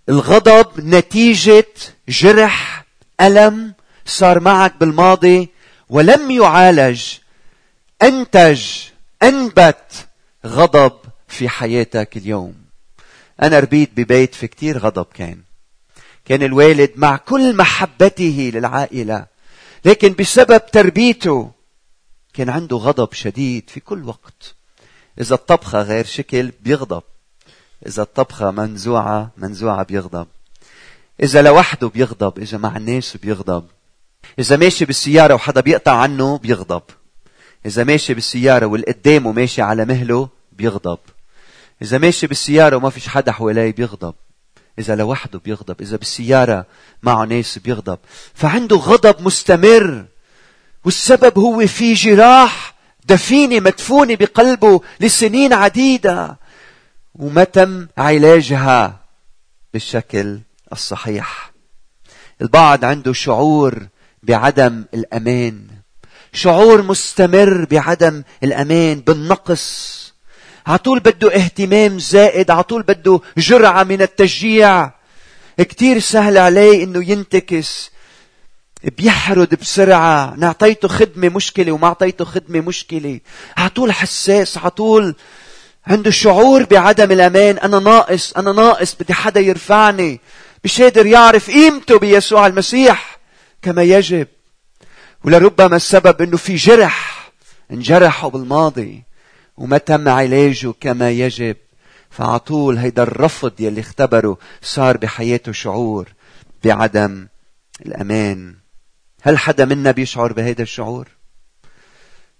الغضب 0.09 0.67
نتيجة 0.79 1.65
جرح 2.09 2.85
ألم 3.21 3.73
صار 4.05 4.39
معك 4.39 4.75
بالماضي 4.79 5.49
ولم 5.89 6.31
يعالج 6.31 7.03
أنتج 8.01 8.63
أنبت 9.23 10.07
غضب 10.45 10.93
في 11.27 11.49
حياتك 11.49 12.17
اليوم. 12.17 12.55
أنا 13.41 13.59
ربيت 13.59 13.89
ببيت 13.97 14.35
في 14.35 14.47
كتير 14.47 14.77
غضب 14.77 15.05
كان. 15.13 15.41
كان 16.25 16.43
الوالد 16.43 16.91
مع 16.95 17.17
كل 17.17 17.55
محبته 17.55 18.51
للعائلة 18.53 19.25
لكن 19.85 20.13
بسبب 20.13 20.65
تربيته 20.65 21.51
كان 22.33 22.49
عنده 22.49 22.77
غضب 22.77 23.13
شديد 23.13 23.69
في 23.69 23.79
كل 23.79 24.03
وقت. 24.03 24.55
إذا 25.21 25.35
الطبخة 25.35 25.81
غير 25.81 26.05
شكل 26.05 26.51
بيغضب. 26.61 27.03
إذا 27.87 28.03
الطبخة 28.03 28.51
منزوعة 28.51 29.31
منزوعة 29.37 29.83
بيغضب. 29.83 30.27
إذا 31.23 31.41
لوحده 31.41 31.87
بيغضب 31.87 32.39
إذا 32.39 32.57
مع 32.57 32.77
الناس 32.77 33.17
بيغضب. 33.17 33.65
إذا 34.39 34.55
ماشي 34.55 34.85
بالسيارة 34.85 35.33
وحدا 35.33 35.61
بيقطع 35.61 35.95
عنه 35.95 36.37
بيغضب. 36.37 36.83
إذا 37.65 37.83
ماشي 37.83 38.13
بالسيارة 38.13 38.65
والقدامه 38.65 39.31
ماشي 39.31 39.61
على 39.61 39.85
مهله 39.85 40.29
بيغضب. 40.51 40.99
إذا 41.81 41.97
ماشي 41.97 42.27
بالسيارة 42.27 42.75
وما 42.75 42.89
فيش 42.89 43.07
حدا 43.07 43.31
حواليه 43.31 43.71
بيغضب. 43.71 44.13
إذا 44.79 44.95
لوحده 44.95 45.39
بيغضب. 45.39 45.81
إذا 45.81 45.97
بالسيارة 45.97 46.65
معه 47.03 47.25
ناس 47.25 47.57
بيغضب. 47.57 47.99
فعنده 48.33 48.75
غضب 48.75 49.21
مستمر. 49.21 50.05
والسبب 50.85 51.39
هو 51.39 51.67
في 51.67 51.93
جراح 51.93 52.78
دفينة 53.09 53.59
مدفونة 53.59 54.15
بقلبه 54.15 54.81
لسنين 54.99 55.53
عديدة. 55.53 56.37
وما 57.15 57.43
تم 57.43 57.87
علاجها؟ 57.97 58.99
بالشكل 59.73 60.39
الصحيح. 60.71 61.51
البعض 62.41 62.85
عنده 62.85 63.13
شعور 63.13 63.87
بعدم 64.23 64.85
الأمان. 64.93 65.67
شعور 66.33 66.81
مستمر 66.81 67.65
بعدم 67.71 68.23
الأمان 68.43 68.99
بالنقص. 68.99 69.99
عطول 70.67 70.99
بده 70.99 71.35
اهتمام 71.35 71.99
زائد 71.99 72.51
عطول 72.51 72.83
بده 72.83 73.19
جرعة 73.37 73.83
من 73.83 74.01
التشجيع. 74.01 74.91
كتير 75.57 75.99
سهل 75.99 76.37
عليه 76.37 76.83
إنه 76.83 77.09
ينتكس. 77.09 77.91
بيحرد 78.83 79.55
بسرعة. 79.55 80.35
نعطيته 80.37 80.87
خدمة 80.87 81.29
مشكلة 81.29 81.71
وما 81.71 81.87
أعطيته 81.87 82.25
خدمة 82.25 82.59
مشكلة. 82.59 83.19
عطول 83.57 83.91
حساس 83.91 84.57
عطول 84.57 85.15
عنده 85.87 86.11
شعور 86.11 86.63
بعدم 86.63 87.11
الأمان. 87.11 87.57
أنا 87.57 87.79
ناقص 87.79 88.33
أنا 88.33 88.51
ناقص 88.51 88.95
بدي 88.95 89.13
حدا 89.13 89.39
يرفعني. 89.39 90.19
مش 90.63 90.81
قادر 90.81 91.05
يعرف 91.05 91.49
قيمته 91.49 91.99
بيسوع 91.99 92.47
المسيح 92.47 93.19
كما 93.61 93.83
يجب. 93.83 94.27
ولربما 95.23 95.75
السبب 95.75 96.21
إنه 96.21 96.37
في 96.37 96.55
جرح 96.55 97.31
انجرحوا 97.71 98.29
بالماضي 98.29 99.03
وما 99.57 99.77
تم 99.77 100.09
علاجه 100.09 100.73
كما 100.81 101.09
يجب. 101.11 101.55
فعطول 102.09 102.77
هيدا 102.77 103.03
الرفض 103.03 103.53
يلي 103.59 103.81
اختبره 103.81 104.37
صار 104.61 104.97
بحياته 104.97 105.51
شعور 105.51 106.07
بعدم 106.63 107.27
الأمان. 107.85 108.58
هل 109.21 109.37
حدا 109.37 109.65
منا 109.65 109.91
بيشعر 109.91 110.33
بهيدا 110.33 110.63
الشعور؟ 110.63 111.07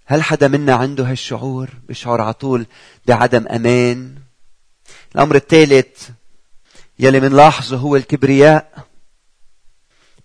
هل 0.06 0.22
حدا 0.22 0.48
منا 0.48 0.74
عنده 0.74 1.10
هالشعور 1.10 1.68
بيشعر 1.88 2.20
على 2.20 2.32
طول 2.32 2.66
بعدم 3.06 3.46
أمان؟ 3.48 4.14
الأمر 5.14 5.36
الثالث 5.36 6.08
يلي 6.98 7.20
منلاحظه 7.20 7.76
هو 7.76 7.96
الكبرياء. 7.96 8.86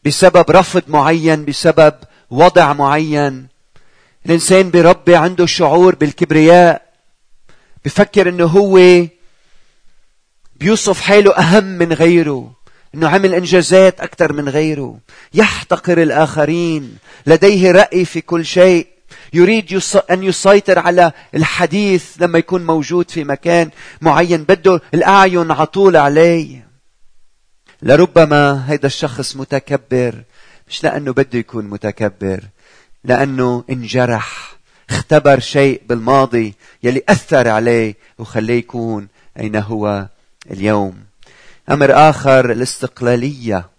بسبب 0.06 0.52
رفض 0.52 0.84
معين 0.88 1.46
بسبب 1.46 1.94
وضع 2.30 2.74
معين 2.74 3.48
الإنسان 4.26 4.72
بربي 4.72 5.16
عنده 5.16 5.46
شعور 5.46 5.96
بالكبرياء. 5.96 6.94
بفكر 7.86 8.30
إنه 8.30 8.46
هو 8.46 9.08
بيوصف 10.56 11.02
حاله 11.02 11.36
أهم 11.36 11.64
من 11.64 11.94
غيره. 11.94 12.56
إنه 12.96 13.10
عمل 13.10 13.34
إنجازات 13.34 14.02
أكثر 14.02 14.34
من 14.34 14.50
غيره. 14.50 14.98
يحتقر 15.34 16.02
الآخرين. 16.02 16.98
لديه 17.28 17.72
رأي 17.72 18.06
في 18.06 18.22
كل 18.22 18.46
شيء. 18.46 18.88
يريد 19.34 19.82
أن 20.12 20.24
يسيطر 20.24 20.80
على 20.80 21.12
الحديث 21.36 22.06
لما 22.20 22.40
يكون 22.40 22.66
موجود 22.66 23.12
في 23.12 23.24
مكان 23.24 23.70
معين. 24.02 24.44
بده 24.44 24.82
الأعين 24.94 25.52
عطول 25.52 25.98
عليه. 25.98 26.68
لربما 27.82 28.72
هيدا 28.72 28.88
الشخص 28.88 29.36
متكبر. 29.36 30.24
مش 30.70 30.84
لأنه 30.84 31.14
بده 31.14 31.40
يكون 31.40 31.66
متكبر. 31.66 32.40
لأنه 33.04 33.64
انجرح. 33.70 34.56
اختبر 34.90 35.40
شيء 35.40 35.82
بالماضي 35.90 36.54
يلي 36.84 37.04
أثر 37.10 37.48
عليه 37.48 37.96
وخليه 38.20 38.60
يكون 38.60 39.08
أين 39.40 39.56
هو 39.56 40.08
اليوم. 40.52 41.06
أمر 41.72 42.10
آخر 42.10 42.52
الاستقلالية. 42.52 43.70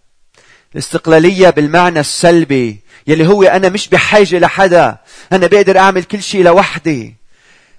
الاستقلالية 0.73 1.51
بالمعنى 1.51 2.01
السلبي 2.01 2.81
يلي 3.07 3.27
هو 3.27 3.43
أنا 3.43 3.69
مش 3.69 3.89
بحاجة 3.89 4.39
لحدا 4.39 4.99
أنا 5.33 5.47
بقدر 5.47 5.79
أعمل 5.79 6.05
كل 6.05 6.23
شيء 6.23 6.43
لوحدي. 6.45 7.15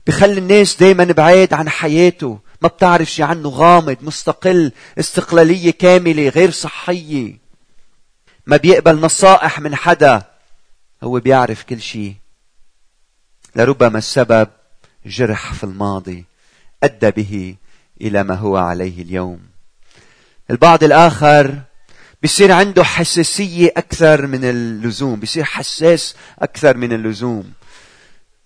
بخلي 0.07 0.37
الناس 0.37 0.75
دايما 0.75 1.03
بعيد 1.03 1.53
عن 1.53 1.69
حياته 1.69 2.39
ما 2.61 2.67
بتعرف 2.67 3.11
شي 3.11 3.23
عنه 3.23 3.49
غامض 3.49 3.97
مستقل 4.01 4.71
استقلالية 4.99 5.71
كاملة 5.71 6.29
غير 6.29 6.51
صحية. 6.51 7.37
ما 8.45 8.57
بيقبل 8.57 8.99
نصائح 8.99 9.59
من 9.59 9.75
حدا 9.75 10.23
هو 11.03 11.19
بيعرف 11.19 11.63
كل 11.63 11.81
شيء 11.81 12.15
لربما 13.55 13.97
السبب 13.97 14.47
جرح 15.05 15.53
في 15.53 15.63
الماضي 15.63 16.25
أدى 16.83 17.11
به 17.11 17.55
إلى 18.01 18.23
ما 18.23 18.35
هو 18.35 18.57
عليه 18.57 19.01
اليوم. 19.01 19.56
البعض 20.51 20.84
الآخر 20.84 21.56
بيصير 22.22 22.51
عنده 22.51 22.84
حساسية 22.84 23.74
أكثر 23.77 24.27
من 24.27 24.39
اللزوم 24.44 25.20
بيصير 25.20 25.44
حساس 25.44 26.16
أكثر 26.39 26.77
من 26.77 26.94
اللزوم. 26.94 27.51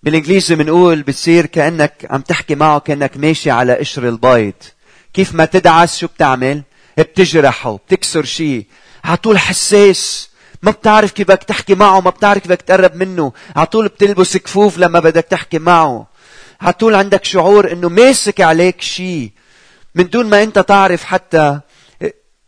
بالإنجليزي 0.02 0.54
بنقول 0.54 1.02
بتصير 1.02 1.46
كأنك 1.46 2.06
عم 2.10 2.20
تحكي 2.20 2.54
معه 2.54 2.78
كأنك 2.78 3.16
ماشي 3.16 3.50
على 3.50 3.74
قشر 3.74 4.08
البيض. 4.08 4.54
كيف 5.14 5.34
ما 5.34 5.44
تدعس 5.44 5.98
شو 5.98 6.06
بتعمل؟ 6.06 6.62
بتجرحه 6.98 7.76
بتكسر 7.76 8.24
شيء. 8.24 8.66
على 9.04 9.16
طول 9.16 9.38
حساس. 9.38 10.30
ما 10.62 10.70
بتعرف 10.70 11.12
كيف 11.12 11.28
بدك 11.28 11.42
تحكي 11.42 11.74
معه 11.74 12.00
ما 12.00 12.10
بتعرف 12.10 12.42
كيف 12.42 12.52
بدك 12.52 12.62
تقرب 12.62 12.96
منه. 12.96 13.32
على 13.56 13.66
طول 13.66 13.88
بتلبس 13.88 14.36
كفوف 14.36 14.78
لما 14.78 15.00
بدك 15.00 15.24
تحكي 15.30 15.58
معه. 15.58 16.06
على 16.60 16.72
طول 16.72 16.94
عندك 16.94 17.24
شعور 17.24 17.72
إنه 17.72 17.88
ماسك 17.88 18.40
عليك 18.40 18.80
شيء. 18.80 19.30
من 19.94 20.08
دون 20.08 20.26
ما 20.26 20.42
أنت 20.42 20.58
تعرف 20.58 21.04
حتى 21.04 21.60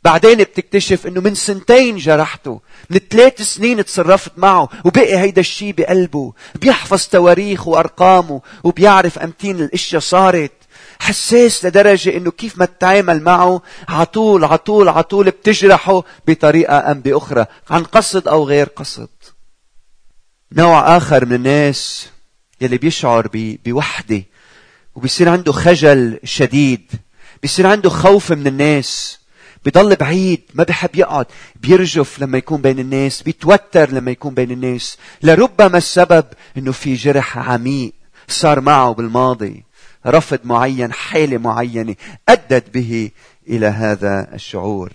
بعدين 0.04 0.38
بتكتشف 0.38 1.06
إنه 1.06 1.20
من 1.20 1.34
سنتين 1.34 1.96
جرحته 1.96 2.60
من 2.90 3.00
ثلاث 3.10 3.42
سنين 3.42 3.84
تصرفت 3.84 4.32
معه 4.36 4.68
وبقي 4.84 5.18
هيدا 5.18 5.40
الشيء 5.40 5.72
بقلبه 5.72 6.32
بيحفظ 6.54 7.06
تواريخ 7.06 7.68
وأرقامه 7.68 8.40
وبيعرف 8.64 9.18
أمتين 9.18 9.56
الأشياء 9.56 10.00
صارت. 10.00 10.52
حساس 10.98 11.64
لدرجة 11.64 12.16
إنه 12.16 12.30
كيف 12.30 12.58
ما 12.58 12.64
تتعامل 12.64 13.22
معه 13.22 13.62
عطول 13.88 14.44
عطول 14.44 14.88
عطول 14.88 15.30
بتجرحه 15.30 16.02
بطريقة 16.28 16.90
أم 16.90 17.00
بأخرى 17.00 17.46
عن 17.70 17.84
قصد 17.84 18.28
أو 18.28 18.44
غير 18.44 18.66
قصد. 18.66 19.08
نوع 20.52 20.96
آخر 20.96 21.26
من 21.26 21.32
الناس 21.32 22.08
يلي 22.60 22.78
بيشعر 22.78 23.28
بوحدة 23.34 24.22
وبيصير 24.94 25.28
عنده 25.28 25.52
خجل 25.52 26.18
شديد 26.24 26.92
بيصير 27.42 27.66
عنده 27.66 27.90
خوف 27.90 28.32
من 28.32 28.46
الناس. 28.46 29.23
بيضل 29.64 29.96
بعيد 29.96 30.40
ما 30.54 30.64
بحب 30.64 30.96
يقعد. 30.96 31.26
بيرجف 31.56 32.18
لما 32.18 32.38
يكون 32.38 32.62
بين 32.62 32.78
الناس 32.78 33.22
بيتوتر 33.22 33.90
لما 33.92 34.10
يكون 34.10 34.34
بين 34.34 34.50
الناس. 34.50 34.98
لربما 35.22 35.78
السبب 35.78 36.24
إنه 36.56 36.72
في 36.72 36.94
جرح 36.94 37.38
عميق 37.38 37.92
صار 38.28 38.60
معه 38.60 38.94
بالماضي. 38.94 39.64
رفض 40.06 40.38
معين 40.44 40.92
حالة 40.92 41.38
معينة 41.38 41.96
أدت 42.28 42.74
به 42.74 43.10
إلى 43.48 43.66
هذا 43.66 44.34
الشعور. 44.34 44.92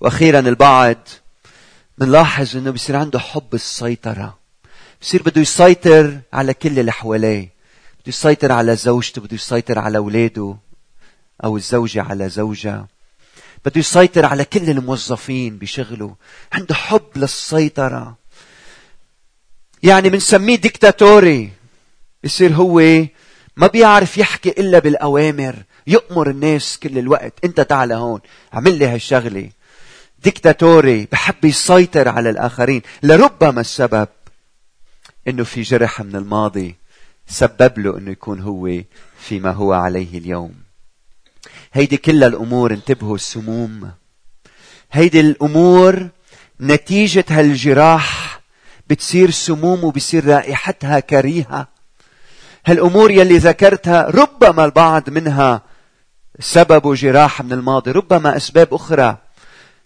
وأخيرا 0.00 0.38
البعض 0.38 1.08
بنلاحظ 1.98 2.56
أنه 2.56 2.70
بصير 2.70 2.96
عنده 2.96 3.18
حب 3.18 3.54
السيطرة. 3.54 4.38
بصير 5.00 5.22
بده 5.22 5.40
يسيطر 5.40 6.18
على 6.32 6.54
كل 6.54 6.78
اللي 6.78 6.92
حواليه. 6.92 7.40
بده 8.00 8.08
يسيطر 8.08 8.52
على 8.52 8.76
زوجته 8.76 9.22
بده 9.22 9.34
يسيطر 9.34 9.78
على 9.78 9.98
أولاده 9.98 10.56
أو 11.44 11.56
الزوجة 11.56 12.02
على 12.02 12.28
زوجها. 12.28 12.88
بده 13.66 13.80
يسيطر 13.80 14.26
على 14.26 14.44
كل 14.44 14.70
الموظفين 14.70 15.58
بشغله. 15.58 16.16
عنده 16.52 16.74
حب 16.74 17.02
للسيطرة. 17.16 18.16
يعني 19.82 20.08
بنسميه 20.08 20.56
ديكتاتوري. 20.56 21.50
بصير 22.24 22.52
هو 22.52 22.80
ما 23.56 23.66
بيعرف 23.66 24.18
يحكي 24.18 24.48
إلا 24.48 24.78
بالأوامر. 24.78 25.56
يأمر 25.86 26.30
الناس 26.30 26.78
كل 26.78 26.98
الوقت. 26.98 27.32
أنت 27.44 27.60
تعال 27.60 27.92
هون 27.92 28.20
عمل 28.52 28.78
لي 28.78 28.86
هالشغلة. 28.86 29.50
ديكتاتوري. 30.18 31.08
بحب 31.12 31.44
يسيطر 31.44 32.08
على 32.08 32.30
الآخرين. 32.30 32.82
لربما 33.02 33.60
السبب 33.60 34.08
أنه 35.28 35.44
في 35.44 35.62
جرح 35.62 36.00
من 36.00 36.16
الماضي. 36.16 36.74
سبب 37.28 37.78
له 37.78 37.98
أنه 37.98 38.10
يكون 38.10 38.40
هو 38.40 38.82
فيما 39.18 39.50
هو 39.50 39.72
عليه 39.72 40.18
اليوم. 40.18 40.65
هيدي 41.76 41.96
كل 41.96 42.24
الأمور 42.24 42.72
انتبهوا 42.72 43.14
السموم. 43.14 43.90
هيدي 44.92 45.20
الأمور 45.20 46.08
نتيجة 46.60 47.24
هالجراح 47.28 48.40
بتصير 48.88 49.30
سموم 49.30 49.84
وبصير 49.84 50.26
رائحتها 50.26 51.00
كريهة. 51.00 51.68
هالأمور 52.66 53.10
يلي 53.10 53.38
ذكرتها 53.38 54.10
ربما 54.10 54.64
البعض 54.64 55.10
منها 55.10 55.62
سببه 56.40 56.94
جراح 56.94 57.42
من 57.42 57.52
الماضي 57.52 57.90
ربما 57.90 58.36
أسباب 58.36 58.74
أخرى. 58.74 59.16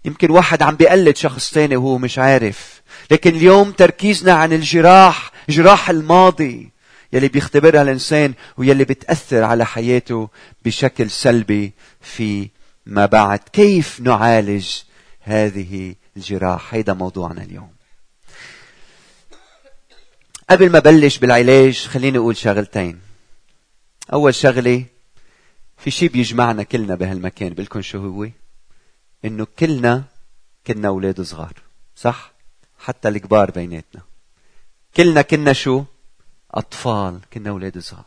يمكن 0.05 0.31
واحد 0.31 0.63
عم 0.63 0.77
بيقلد 0.77 1.17
شخص 1.17 1.51
تاني 1.51 1.77
وهو 1.77 1.99
مش 1.99 2.19
عارف. 2.19 2.83
لكن 3.11 3.37
اليوم 3.37 3.73
تركيزنا 3.73 4.33
عن 4.33 4.53
الجراح 4.53 5.31
جراح 5.49 5.91
الماضي. 5.91 6.73
يلي 7.13 7.29
بيختبرها 7.29 7.83
الإنسان 7.83 8.35
ويلي 8.57 8.85
بتأثر 8.85 9.43
على 9.45 9.67
حياته 9.67 10.29
بشكل 10.65 11.11
سلبي 11.11 11.73
في 12.01 12.49
ما 12.87 13.07
بعد. 13.07 13.39
كيف 13.39 14.01
نعالج 14.01 14.69
هذه 15.21 15.95
الجراح؟ 16.17 16.75
هيدا 16.75 16.93
موضوعنا 16.93 17.43
اليوم. 17.43 17.71
قبل 20.51 20.71
ما 20.71 20.79
بلش 20.79 21.19
بالعلاج 21.19 21.87
خليني 21.87 22.19
أقول 22.19 22.37
شغلتين. 22.37 23.01
أول 24.13 24.35
شغلة 24.35 24.85
في 25.79 25.91
شيء 25.91 26.09
بيجمعنا 26.11 26.63
كلنا 26.63 26.95
بهالمكان 26.95 27.53
بلكم 27.53 27.83
شو 27.83 27.99
هو؟ 27.99 28.29
إنه 29.25 29.47
كلنا 29.59 30.05
كنا 30.67 30.89
أولاد 30.89 31.21
صغار 31.21 31.53
صح؟ 31.97 32.33
حتى 32.79 33.09
الكبار 33.09 33.51
بيناتنا. 33.51 34.03
كلنا 34.97 35.23
كنا 35.23 35.53
شو؟ 35.53 35.85
أطفال 36.55 37.21
كنا 37.33 37.51
أولاد 37.51 37.79
صغار. 37.79 38.05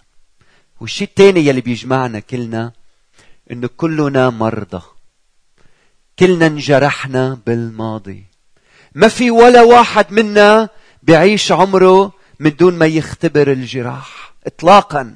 والشيء 0.80 1.08
الثاني 1.08 1.40
يلي 1.48 1.62
بيجمعنا 1.62 2.20
كلنا 2.20 2.72
إنه 3.52 3.70
كلنا 3.78 4.30
مرضى. 4.30 4.82
كلنا 6.20 6.48
انجرحنا 6.48 7.40
بالماضي. 7.46 8.24
ما 8.96 9.08
في 9.08 9.32
ولا 9.32 9.62
واحد 9.62 10.14
منا 10.14 10.70
بيعيش 11.04 11.52
عمره 11.52 12.14
من 12.40 12.56
دون 12.56 12.74
ما 12.78 12.86
يختبر 12.86 13.52
الجراح 13.52 14.34
اطلاقا 14.46 15.16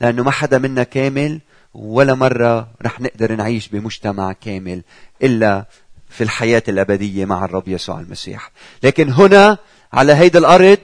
لأنه 0.00 0.22
ما 0.22 0.30
حدا 0.30 0.58
منا 0.58 0.82
كامل 0.82 1.40
ولا 1.74 2.14
مرة 2.14 2.68
رح 2.82 3.00
نقدر 3.00 3.34
نعيش 3.34 3.68
بمجتمع 3.68 4.32
كامل 4.32 4.82
إلا 5.22 5.66
في 6.10 6.24
الحياة 6.24 6.62
الأبدية 6.68 7.24
مع 7.24 7.44
الرب 7.44 7.68
يسوع 7.68 8.00
المسيح. 8.00 8.50
لكن 8.82 9.10
هنا 9.10 9.58
على 9.92 10.12
هيدا 10.12 10.38
الأرض 10.38 10.78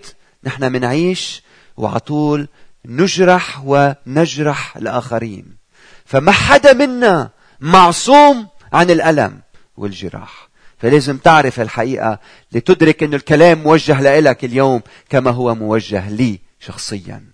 نحن 0.45 0.73
منعيش 0.73 1.42
وعلى 1.77 2.01
طول 2.01 2.49
نجرح 2.87 3.63
ونجرح 3.65 4.77
الآخرين. 4.77 5.57
فما 6.05 6.33
حدا 6.33 6.73
منا 6.73 7.31
معصوم 7.61 8.49
عن 8.73 8.91
الألم 8.91 9.41
والجراح. 9.77 10.49
فلازم 10.79 11.17
تعرف 11.17 11.61
الحقيقة 11.61 12.19
لتدرك 12.53 13.03
أن 13.03 13.15
الكلام 13.15 13.59
موجه 13.59 14.21
لك 14.21 14.45
اليوم 14.45 14.83
كما 15.09 15.31
هو 15.31 15.55
موجه 15.55 16.11
لي 16.11 16.39
شخصيا. 16.61 17.25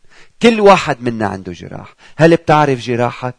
كل 0.42 0.60
واحد 0.60 1.02
منا 1.02 1.26
عنده 1.26 1.52
جراح. 1.52 1.94
هل 2.16 2.36
بتعرف 2.36 2.80
جراحك؟ 2.80 3.34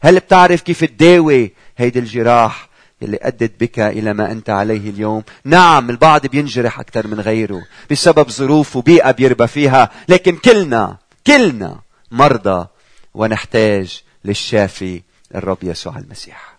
هل 0.00 0.18
بتعرف 0.18 0.62
كيف 0.62 0.84
تداوي 0.84 1.52
هيدي 1.76 1.98
الجراح 1.98 2.67
اللي 3.02 3.18
أدت 3.22 3.60
بك 3.60 3.78
إلى 3.78 4.12
ما 4.12 4.32
أنت 4.32 4.50
عليه 4.50 4.90
اليوم. 4.90 5.22
نعم 5.44 5.90
البعض 5.90 6.26
بينجرح 6.26 6.80
أكثر 6.80 7.06
من 7.06 7.20
غيره 7.20 7.62
بسبب 7.90 8.30
ظروف 8.30 8.76
وبيئة 8.76 9.10
بيربى 9.10 9.46
فيها 9.46 9.90
لكن 10.08 10.36
كلنا 10.36 10.96
كلنا 11.26 11.80
مرضى 12.10 12.66
ونحتاج 13.14 14.02
للشافي 14.24 15.02
الرب 15.34 15.58
يسوع 15.62 15.98
المسيح. 15.98 16.58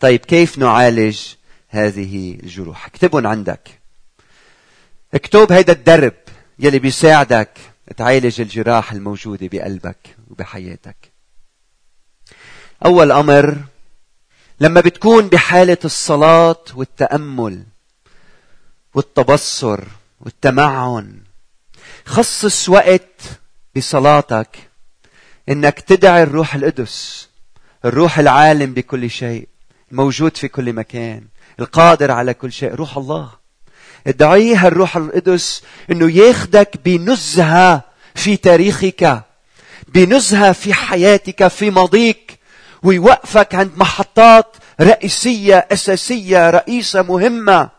طيب 0.00 0.20
كيف 0.20 0.58
نعالج 0.58 1.18
هذه 1.68 2.38
الجروح؟ 2.42 2.86
اكتبهم 2.86 3.26
عندك. 3.26 3.78
اكتب 5.14 5.52
هيدا 5.52 5.72
الدرب 5.72 6.14
يلي 6.58 6.78
بيساعدك 6.78 7.50
تعالج 7.96 8.40
الجراح 8.40 8.92
الموجودة 8.92 9.48
بقلبك 9.52 10.16
وبحياتك. 10.30 10.96
أول 12.84 13.12
أمر 13.12 13.56
لما 14.60 14.80
بتكون 14.80 15.28
بحالة 15.28 15.78
الصلاة 15.84 16.64
والتأمل 16.74 17.62
والتبصر 18.94 19.80
والتمعن 20.20 21.20
خصص 22.06 22.68
وقت 22.68 23.22
بصلاتك 23.76 24.56
إنك 25.48 25.80
تدعي 25.80 26.22
الروح 26.22 26.54
القدس 26.54 27.28
الروح 27.84 28.18
العالم 28.18 28.74
بكل 28.74 29.10
شيء 29.10 29.48
موجود 29.92 30.36
في 30.36 30.48
كل 30.48 30.72
مكان 30.72 31.24
القادر 31.60 32.10
على 32.10 32.34
كل 32.34 32.52
شيء 32.52 32.74
روح 32.74 32.96
الله. 32.96 33.30
ادعيه 34.06 34.66
الروح 34.66 34.96
القدس 34.96 35.62
إنه 35.90 36.10
ياخدك 36.10 36.80
بنزهة 36.84 37.82
في 38.14 38.36
تاريخك 38.36 39.22
بنزهة 39.88 40.52
في 40.52 40.74
حياتك 40.74 41.48
في 41.48 41.70
ماضيك 41.70 42.37
ويوقفك 42.82 43.54
عند 43.54 43.72
محطات 43.76 44.56
رئيسية 44.80 45.66
أساسية 45.72 46.50
رئيسة 46.50 47.02
مهمة. 47.02 47.70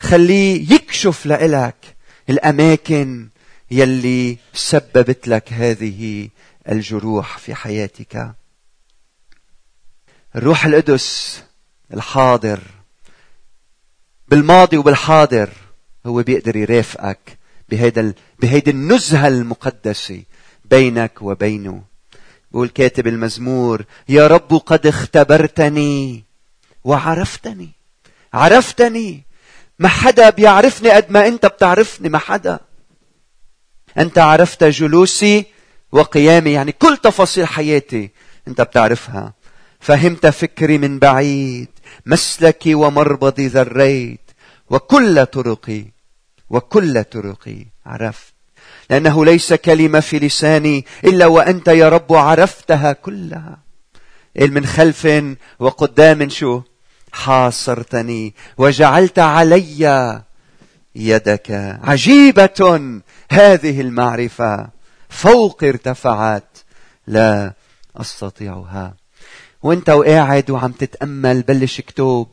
خليه 0.00 0.74
يكشف 0.74 1.26
لك 1.26 1.96
الأماكن 2.30 3.28
يلي 3.70 4.38
سببت 4.54 5.28
لك 5.28 5.52
هذه 5.52 6.28
الجروح 6.68 7.38
في 7.38 7.54
حياتك. 7.54 8.34
الروح 10.36 10.64
القدس 10.64 11.42
الحاضر 11.94 12.60
بالماضي 14.28 14.76
وبالحاضر 14.76 15.50
هو 16.06 16.22
بيقدر 16.22 16.56
يرافقك 16.56 17.38
بهيدا 17.68 18.14
بهيدي 18.38 18.70
النزهة 18.70 19.28
المقدسة 19.28 20.22
بينك 20.64 21.22
وبينه. 21.22 21.91
بقول 22.52 22.68
كاتب 22.68 23.06
المزمور 23.06 23.84
يا 24.08 24.26
رب 24.26 24.54
قد 24.54 24.86
اختبرتني 24.86 26.24
وعرفتني 26.84 27.70
عرفتني 28.34 29.24
ما 29.78 29.88
حدا 29.88 30.30
بيعرفني 30.30 30.90
قد 30.90 31.10
ما 31.10 31.28
انت 31.28 31.46
بتعرفني 31.46 32.08
ما 32.08 32.18
حدا. 32.18 32.60
أنت 33.98 34.18
عرفت 34.18 34.64
جلوسي 34.64 35.44
وقيامي 35.92 36.52
يعني 36.52 36.72
كل 36.72 36.96
تفاصيل 36.96 37.46
حياتي 37.46 38.10
انت 38.48 38.60
بتعرفها. 38.60 39.34
فهمت 39.80 40.26
فكري 40.26 40.78
من 40.78 40.98
بعيد 40.98 41.68
مسلكي 42.06 42.74
ومربضي 42.74 43.46
ذريت 43.46 44.30
وكل 44.70 45.26
طرقي 45.26 45.84
وكل 46.50 47.04
طرقي 47.04 47.66
عرفت. 47.86 48.34
لأنه 48.90 49.24
ليس 49.24 49.52
كلمة 49.52 50.00
في 50.00 50.18
لساني 50.18 50.86
إلا 51.04 51.26
وأنت 51.26 51.68
يا 51.68 51.88
رب 51.88 52.12
عرفتها 52.12 52.92
كلها. 52.92 53.58
من 54.36 54.66
خلف 54.66 55.08
وقدام 55.58 56.28
شو؟ 56.28 56.60
حاصرتني 57.12 58.34
وجعلت 58.58 59.18
علي 59.18 60.22
يدك. 60.94 61.78
عجيبة 61.84 63.00
هذه 63.30 63.80
المعرفة. 63.80 64.68
فوق 65.08 65.64
ارتفعت. 65.64 66.58
لا 67.06 67.52
أستطيعها. 67.96 68.94
وأنت 69.62 69.90
وقاعد 69.90 70.50
وعم 70.50 70.72
تتأمل 70.72 71.42
بلش 71.42 71.80
كتب 71.80 72.26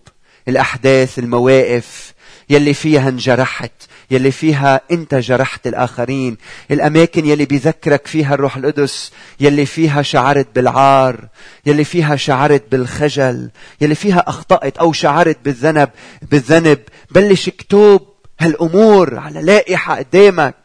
الأحداث 0.48 1.20
المواقف 1.20 2.14
يلي 2.50 2.74
فيها 2.74 3.10
انجرحت. 3.10 3.72
يلي 4.12 4.32
فيها 4.32 4.82
انت 4.92 5.16
جرحت 5.16 5.68
الآخرين 5.68 6.38
الأماكن 6.72 7.26
يلي 7.26 7.46
بيذكرك 7.46 8.08
فيها 8.08 8.34
الروح 8.34 8.58
القدس 8.58 9.12
يلي 9.40 9.66
فيها 9.66 10.02
شعرت 10.02 10.48
بالعار 10.56 11.28
يلي 11.66 11.84
فيها 11.84 12.16
شعرت 12.16 12.64
بالخجل 12.72 13.50
يلي 13.82 13.96
فيها 13.96 14.24
أخطأت 14.28 14.78
أو 14.78 14.94
شعرت 14.94 15.38
بالذنب 15.46 15.90
بالذنب. 16.22 16.80
بلش 17.12 17.48
اكتب 17.48 18.00
هالأمور 18.40 19.20
على 19.20 19.42
لائحة 19.42 19.96
قدامك. 19.96 20.56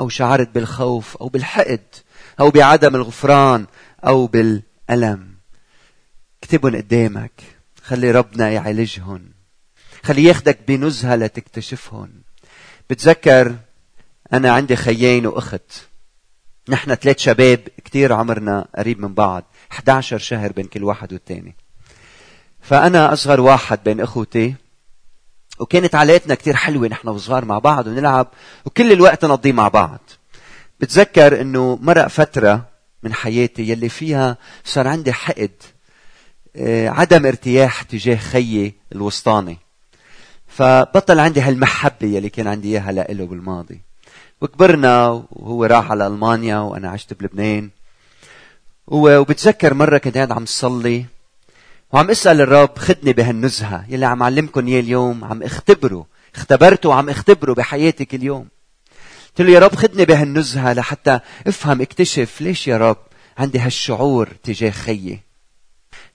أو 0.00 0.08
شعرت 0.08 0.48
بالخوف 0.48 1.16
أو 1.16 1.28
بالحقد 1.28 1.80
أو 2.40 2.50
بعدم 2.50 2.96
الغفران 2.96 3.66
أو 4.06 4.26
بالألم. 4.26 5.28
اكتبهم 6.42 6.76
قدامك. 6.76 7.32
خلي 7.82 8.10
ربنا 8.10 8.50
يعالجهم. 8.50 9.41
خليه 10.02 10.28
ياخدك 10.28 10.58
بنزهة 10.68 11.16
لتكتشفهم. 11.16 12.10
بتذكر 12.90 13.56
أنا 14.32 14.52
عندي 14.52 14.76
خيين 14.76 15.26
وأخت. 15.26 15.72
نحن 16.68 16.94
ثلاث 16.94 17.18
شباب 17.18 17.68
كتير 17.84 18.12
عمرنا 18.12 18.68
قريب 18.78 19.00
من 19.00 19.14
بعض. 19.14 19.44
11 19.72 20.18
شهر 20.18 20.52
بين 20.52 20.66
كل 20.66 20.84
واحد 20.84 21.12
والتاني. 21.12 21.56
فأنا 22.60 23.12
أصغر 23.12 23.40
واحد 23.40 23.84
بين 23.84 24.00
أخوتي 24.00 24.54
وكانت 25.58 25.94
علاقتنا 25.94 26.34
كتير 26.34 26.56
حلوة 26.56 26.88
نحن 26.88 27.08
وصغار 27.08 27.44
مع 27.44 27.58
بعض 27.58 27.86
ونلعب 27.86 28.28
وكل 28.64 28.92
الوقت 28.92 29.24
نقضيه 29.24 29.52
مع 29.52 29.68
بعض. 29.68 30.00
بتذكر 30.80 31.40
إنه 31.40 31.78
مرق 31.82 32.06
فترة 32.06 32.68
من 33.02 33.14
حياتي 33.14 33.68
يلي 33.68 33.88
فيها 33.88 34.36
صار 34.64 34.88
عندي 34.88 35.12
حقد 35.12 35.50
آه، 36.56 36.88
عدم 36.88 37.26
ارتياح 37.26 37.82
تجاه 37.82 38.16
خيي 38.16 38.74
الوسطاني. 38.92 39.58
فبطل 40.56 41.18
عندي 41.18 41.40
هالمحبة 41.40 42.06
يلي 42.06 42.28
كان 42.28 42.46
عندي 42.46 42.68
إياها 42.68 42.92
لإله 42.92 43.26
بالماضي. 43.26 43.80
وكبرنا 44.40 45.24
وهو 45.30 45.64
راح 45.64 45.90
على 45.90 46.06
ألمانيا 46.06 46.58
وأنا 46.58 46.90
عشت 46.90 47.14
بلبنان. 47.14 47.70
وبتذكر 48.86 49.74
مرة 49.74 49.98
كنت 49.98 50.14
قاعد 50.16 50.32
عم 50.32 50.46
صلي 50.46 51.04
وعم 51.92 52.10
أسأل 52.10 52.40
الرب 52.40 52.78
خدني 52.78 53.12
بهالنزهة 53.12 53.84
يلي 53.88 54.06
عم 54.06 54.22
علمكم 54.22 54.66
إياه 54.66 54.80
اليوم 54.80 55.24
عم 55.24 55.42
أختبره 55.42 56.06
اختبرته 56.34 56.88
وعم 56.88 57.08
أختبره 57.08 57.54
بحياتي 57.54 58.04
كل 58.04 58.22
يوم 58.22 58.48
قلت 59.28 59.40
له 59.40 59.52
يا 59.52 59.58
رب 59.58 59.74
خدني 59.74 60.04
بهالنزهة 60.04 60.72
لحتى 60.72 61.20
أفهم 61.46 61.80
اكتشف 61.80 62.40
ليش 62.40 62.68
يا 62.68 62.76
رب 62.76 62.96
عندي 63.38 63.58
هالشعور 63.58 64.28
تجاه 64.42 64.70
خيي. 64.70 65.20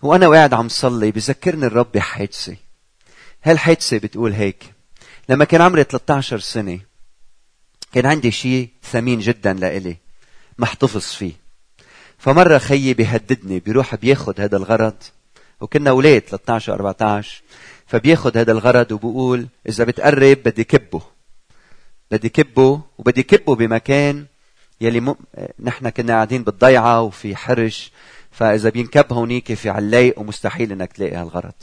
وأنا 0.02 0.28
قاعد 0.28 0.54
عم 0.54 0.70
صلي 0.70 1.12
بذكرني 1.12 1.66
الرب 1.66 1.88
بحادثة. 1.94 2.56
هالحادثة 3.44 3.98
بتقول 3.98 4.34
هيك؟ 4.34 4.74
لما 5.30 5.46
كان 5.46 5.62
عمري 5.62 5.84
13 5.84 6.40
سنة 6.40 6.80
كان 7.94 8.06
عندي 8.06 8.32
شيء 8.32 8.70
ثمين 8.84 9.20
جدا 9.20 9.54
لإلي 9.54 9.98
محتفظ 10.58 11.02
فيه. 11.02 11.34
فمرة 12.18 12.58
خيي 12.58 12.94
بيهددني 12.94 13.60
بيروح 13.60 13.96
بياخد 13.96 14.42
هذا 14.42 14.58
الغرض. 14.58 15.04
وكنا 15.62 15.90
أولاد 15.90 16.22
13 16.22 16.74
14 16.74 17.42
فبياخد 17.88 18.38
هذا 18.38 18.52
الغرض 18.52 18.92
وبقول 18.92 19.48
إذا 19.70 19.84
بتقرب 19.84 20.38
بدي 20.46 20.64
كبه. 20.64 21.02
بدي 22.12 22.30
كبه 22.30 22.82
وبدي 22.98 23.24
كبه 23.24 23.56
بمكان 23.56 24.26
يلي 24.82 25.00
م... 25.00 25.16
نحن 25.60 25.90
كنا 25.90 26.14
قاعدين 26.14 26.44
بالضيعة 26.44 27.02
وفي 27.02 27.36
حرش. 27.36 27.92
فإذا 28.32 28.70
بينكب 28.70 29.14
هونيك 29.14 29.54
في 29.54 29.70
علايق 29.70 30.20
ومستحيل 30.20 30.72
إنك 30.72 30.94
تلاقي 30.94 31.16
هالغرض. 31.16 31.54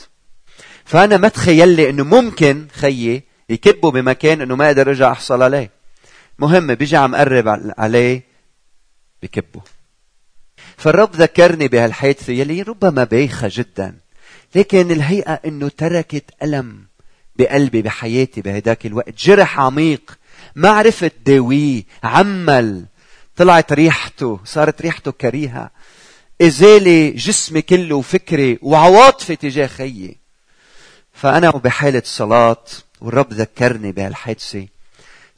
فأنا 0.85 1.17
ما 1.17 1.29
تخيل 1.29 1.69
لي 1.69 1.91
إنه 1.91 2.05
ممكن 2.05 2.67
خيي 2.73 3.23
يكبه 3.49 3.91
بمكان 3.91 4.41
إنه 4.41 4.57
ما 4.57 4.67
أقدر 4.67 4.89
أرجع 4.89 5.13
أحصل 5.13 5.43
عليه. 5.43 5.71
مهم 6.39 6.75
بيجي 6.75 6.97
عم 6.97 7.15
قرب 7.15 7.73
عليه 7.79 8.23
بكبه. 9.23 9.61
فالرب 10.77 11.17
ذكرني 11.17 11.69
بهالحادثة 11.69 12.33
يلي 12.33 12.63
ربما 12.63 13.05
بايخة 13.05 13.49
جدا. 13.53 13.97
لكن 14.55 14.91
الهيئة 14.91 15.33
إنه 15.33 15.69
تركت 15.69 16.25
ألم 16.43 16.85
بقلبي 17.37 17.83
بحياتي 17.83 18.41
بهداك 18.41 18.87
الوقت. 18.87 19.15
جرح 19.19 19.61
عميق 19.61 20.19
ما 20.55 20.69
عرفت 20.69 21.13
داويه 21.27 21.83
عمل. 22.05 22.87
طلعت 23.37 23.73
ريحته 23.73 24.41
صارت 24.45 24.83
ريحته 24.83 25.11
كريهة. 25.11 25.71
إزالة 26.43 27.11
جسمي 27.17 27.63
كله 27.63 27.97
وفكري 27.97 28.59
وعواطفي 28.63 29.37
تجاه 29.37 29.67
خيي. 29.67 30.24
فأنا 31.25 31.51
بحالة 31.51 32.03
صلاة 32.05 32.65
والرب 33.01 33.33
ذكرني 33.33 33.93
بهالحادثة 33.93 34.67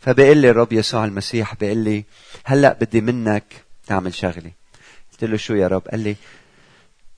فبقول 0.00 0.36
لي 0.36 0.50
الرب 0.50 0.72
يسوع 0.72 1.04
المسيح 1.04 1.54
بيقول 1.54 1.78
لي 1.78 2.04
هلأ 2.44 2.72
بدي 2.80 3.00
منك 3.00 3.44
تعمل 3.86 4.14
شغلة. 4.14 4.50
قلت 5.12 5.24
له 5.24 5.36
شو 5.36 5.54
يا 5.54 5.68
رب؟ 5.68 5.82
قال 5.88 6.00
لي 6.00 6.16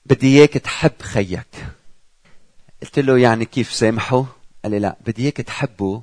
بدي 0.05 0.37
إياك 0.37 0.53
تحب 0.53 0.91
خيك. 1.01 1.47
قلت 2.81 2.99
له 2.99 3.17
يعني 3.17 3.45
كيف 3.45 3.73
سامحه؟ 3.73 4.25
قال 4.63 4.71
لي 4.71 4.79
لا 4.79 4.95
بدي 5.05 5.23
إياك 5.23 5.37
تحبه. 5.37 6.01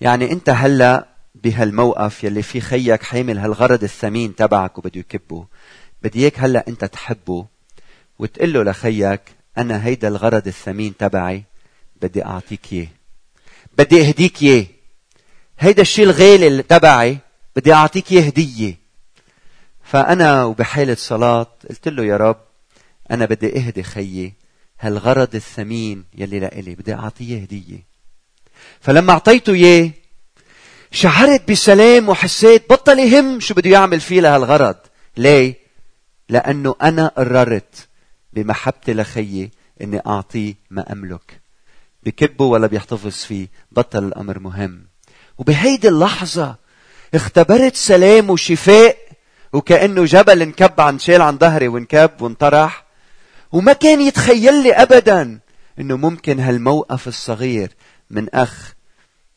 يعني 0.00 0.32
أنت 0.32 0.48
هلأ 0.48 1.08
بهالموقف 1.34 2.24
يلي 2.24 2.42
فيه 2.42 2.60
خيك 2.60 3.02
حامل 3.02 3.38
هالغرض 3.38 3.82
الثمين 3.82 4.34
تبعك 4.36 4.78
وبده 4.78 5.00
يكبه. 5.00 5.46
بدي 6.02 6.20
إياك 6.20 6.40
هلأ 6.40 6.64
أنت 6.68 6.84
تحبه 6.84 7.46
وتقول 8.18 8.52
له 8.52 8.62
لخيك 8.62 9.20
أنا 9.58 9.86
هيدا 9.86 10.08
الغرض 10.08 10.46
الثمين 10.46 10.96
تبعي 10.96 11.51
بدي 12.02 12.24
أعطيك 12.24 12.72
إياه. 12.72 12.88
بدي 13.78 14.08
أهديك 14.08 14.42
إياه. 14.42 14.66
هيدا 15.58 15.82
الشيء 15.82 16.04
الغالي 16.04 16.62
تبعي 16.62 17.18
بدي 17.56 17.72
أعطيك 17.72 18.12
إياه 18.12 18.22
هدية. 18.22 18.78
فأنا 19.84 20.44
وبحالة 20.44 20.94
صلاة 20.94 21.46
قلت 21.70 21.88
له 21.88 22.04
يا 22.04 22.16
رب 22.16 22.40
أنا 23.10 23.24
بدي 23.24 23.58
أهدي 23.58 23.82
خيي. 23.82 24.34
هالغرض 24.80 25.34
الثمين 25.34 26.04
يلي 26.14 26.40
لإلي 26.40 26.74
بدي 26.74 26.94
أعطيه 26.94 27.42
هدية. 27.42 27.86
فلما 28.80 29.12
أعطيته 29.12 29.52
إياه 29.52 29.90
شعرت 30.90 31.50
بسلام 31.50 32.08
وحسيت 32.08 32.72
بطل 32.72 32.98
يهم 32.98 33.40
شو 33.40 33.54
بده 33.54 33.70
يعمل 33.70 34.00
فيه 34.00 34.20
لهالغرض. 34.20 34.76
ليه؟ 35.16 35.54
لأنه 36.28 36.74
أنا 36.82 37.06
قررت 37.08 37.88
بمحبتي 38.32 38.94
لخيي 38.94 39.50
إني 39.82 40.00
أعطيه 40.06 40.54
ما 40.70 40.92
أملك. 40.92 41.41
بكبه 42.02 42.44
ولا 42.44 42.66
بيحتفظ 42.66 43.12
فيه. 43.12 43.48
بطل 43.72 44.04
الأمر 44.04 44.38
مهم. 44.38 44.86
وبهيدي 45.38 45.88
اللحظة 45.88 46.56
اختبرت 47.14 47.76
سلام 47.76 48.30
وشفاء 48.30 48.96
وكأنه 49.52 50.04
جبل 50.04 50.42
انكب 50.42 50.80
عن 50.80 50.98
شال 50.98 51.22
عن 51.22 51.38
ظهري 51.38 51.68
وانكب 51.68 52.10
وانطرح. 52.20 52.84
وما 53.52 53.72
كان 53.72 54.00
يتخيل 54.00 54.62
لي 54.62 54.72
أبدا 54.72 55.38
إنه 55.78 55.96
ممكن 55.96 56.40
هالموقف 56.40 57.08
الصغير 57.08 57.70
من 58.10 58.34
أخ 58.34 58.74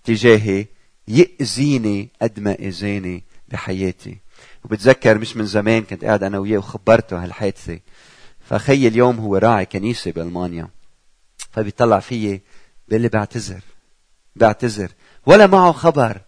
تجاهي 0.04 0.65
يأذيني 1.08 2.10
قد 2.21 2.39
ما 2.39 2.51
أذاني 2.51 3.23
بحياتي. 3.47 4.17
وبتذكر 4.65 5.17
مش 5.17 5.38
من 5.38 5.45
زمان 5.45 5.84
كنت 5.84 6.06
قاعد 6.06 6.23
أنا 6.23 6.38
وياه 6.38 6.58
وخبرته 6.58 7.23
هالحادثة. 7.23 7.80
فخي 8.49 8.88
اليوم 8.88 9.19
هو 9.19 9.38
راعي 9.38 9.65
كنيسة 9.65 10.12
بألمانيا. 10.12 10.67
فبيطلع 11.55 11.99
فيي 11.99 12.41
بيقول 12.87 13.01
لي 13.01 13.07
بعتذر 13.07 13.59
بعتذر. 14.35 14.91
ولا 15.25 15.47
معه 15.47 15.71
خبر 15.71 16.21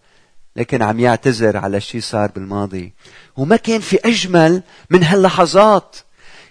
لكن 0.56 0.82
عم 0.82 1.00
يعتذر 1.00 1.56
على 1.56 1.80
شيء 1.80 2.00
صار 2.00 2.30
بالماضي. 2.30 2.92
وما 3.36 3.56
كان 3.56 3.80
في 3.80 3.96
أجمل 4.04 4.62
من 4.90 5.04
هاللحظات. 5.04 5.96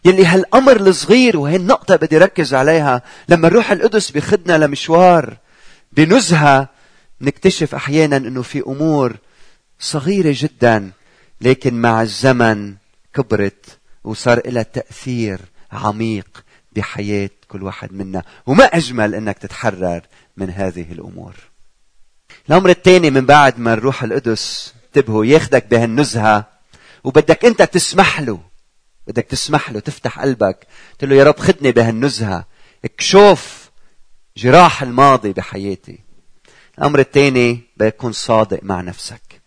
يلي 0.06 0.26
هالأمر 0.26 0.76
الصغير 0.76 1.38
وهي 1.38 1.56
النقطة 1.56 1.96
بدي 1.96 2.18
ركز 2.18 2.54
عليها 2.54 3.02
لما 3.30 3.48
الروح 3.48 3.72
القدس 3.72 4.12
بيخدنا 4.12 4.58
لمشوار 4.66 5.38
بنزهة 5.92 6.70
نكتشف 7.22 7.76
أحيانا 7.76 8.18
أنه 8.18 8.42
في 8.42 8.60
أمور 8.60 9.18
صغيرة 9.80 10.36
جدا 10.38 10.92
لكن 11.42 11.82
مع 11.82 12.02
الزمن 12.02 12.76
كبرت 13.14 13.78
وصار 14.04 14.42
لها 14.46 14.64
تأثير 14.64 15.40
عميق 15.72 16.44
بحياة 16.76 17.30
كل 17.48 17.64
واحد 17.64 17.94
منا. 17.94 18.24
وما 18.46 18.64
أجمل 18.64 19.16
أنك 19.16 19.38
تتحرر 19.38 20.02
من 20.38 20.50
هذه 20.50 20.92
الأمور. 20.92 21.36
الأمر 22.50 22.70
الثاني 22.70 23.10
من 23.10 23.26
بعد 23.26 23.60
ما 23.60 23.74
الروح 23.74 24.04
القدس 24.04 24.74
انتبهوا 24.86 25.26
ياخدك 25.26 25.66
بهالنزهة 25.66 26.46
وبدك 27.04 27.46
أنت 27.46 27.62
تسمح 27.62 28.20
له. 28.20 28.40
بدك 29.08 29.26
تسمح 29.26 29.72
له 29.72 29.80
تفتح 29.80 30.20
قلبك 30.20 30.68
تقول 31.00 31.10
له 31.10 31.16
يا 31.16 31.24
رب 31.24 31.40
خدني 31.40 31.72
بهالنزهة. 31.72 32.46
اكشوف 32.86 33.70
جراح 34.38 34.82
الماضي 34.84 35.34
بحياتي. 35.34 36.00
الأمر 36.78 37.00
الثاني 37.00 37.62
بدك 37.78 37.94
تكون 37.94 38.12
صادق 38.12 38.60
مع 38.64 38.82
نفسك. 38.82 39.42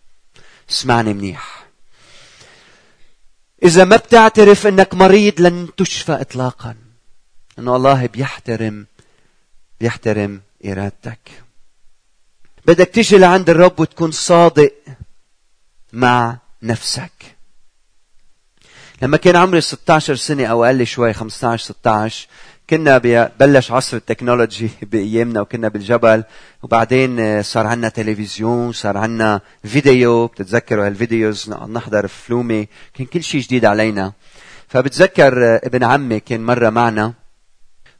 اسمعني 0.69 1.13
منيح. 1.13 1.65
إذا 3.63 3.83
ما 3.83 3.95
بتعترف 3.95 4.67
أنك 4.67 4.93
مريض 4.93 5.41
لن 5.41 5.67
تشفى 5.77 6.21
إطلاقا. 6.21 6.75
أنه 7.59 7.75
الله 7.75 8.05
بيحترم 8.05 8.85
بيحترم 9.81 10.41
إرادتك. 10.65 11.19
بدك 12.65 12.89
تيجي 12.89 13.17
لعند 13.17 13.49
الرب 13.49 13.79
وتكون 13.79 14.11
صادق 14.11 14.73
مع 15.93 16.37
نفسك. 16.63 17.11
لما 19.01 19.17
كان 19.17 19.35
عمري 19.35 19.61
16 19.61 20.15
سنة 20.15 20.45
أو 20.45 20.65
أقل 20.65 20.87
شوي 20.87 21.13
15 21.13 21.63
16 21.63 22.27
كنا 22.69 22.97
بلش 23.39 23.71
عصر 23.71 23.97
ال 23.97 24.04
technology 24.04 24.69
بأيامنا 24.91 25.41
وكنا 25.41 25.67
بالجبل. 25.67 26.23
وبعدين 26.63 27.43
صار 27.43 27.67
عندنا 27.67 27.89
تلفزيون 27.89 28.71
صار 28.71 28.97
عندنا 28.97 29.41
فيديو. 29.63 30.27
بتتذكروا 30.27 30.87
هال 30.87 31.01
videos؟ 31.01 31.49
نحضر 31.49 32.07
فلومة 32.07 32.67
كان 32.93 33.05
كل 33.05 33.23
شيء 33.23 33.41
جديد 33.41 33.65
علينا. 33.65 34.13
فبتذكر 34.67 35.59
ابن 35.63 35.83
عمي 35.83 36.19
كان 36.19 36.45
مرة 36.45 36.69
معنا. 36.69 37.20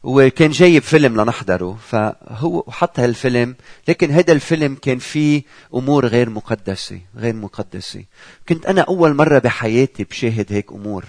وكان 0.04 0.52
جايب 0.52 0.82
فيلم 0.82 1.22
لنحضره 1.22 1.78
فهو 1.88 2.64
حط 2.72 3.00
هالفيلم 3.00 3.56
لكن 3.88 4.12
هذا 4.12 4.34
الفيلم 4.34 4.76
كان 4.76 4.98
فيه 5.00 5.44
أمور 5.76 6.06
غير 6.06 6.30
مقدسة 6.30 7.00
غير 7.16 7.34
مقدسة. 7.34 8.04
كنت 8.50 8.66
أنا 8.66 8.82
أول 8.82 9.14
مرة 9.14 9.40
بحياتي 9.40 10.04
بشاهد 10.04 10.54
هيك 10.54 10.72
أمور. 10.72 11.06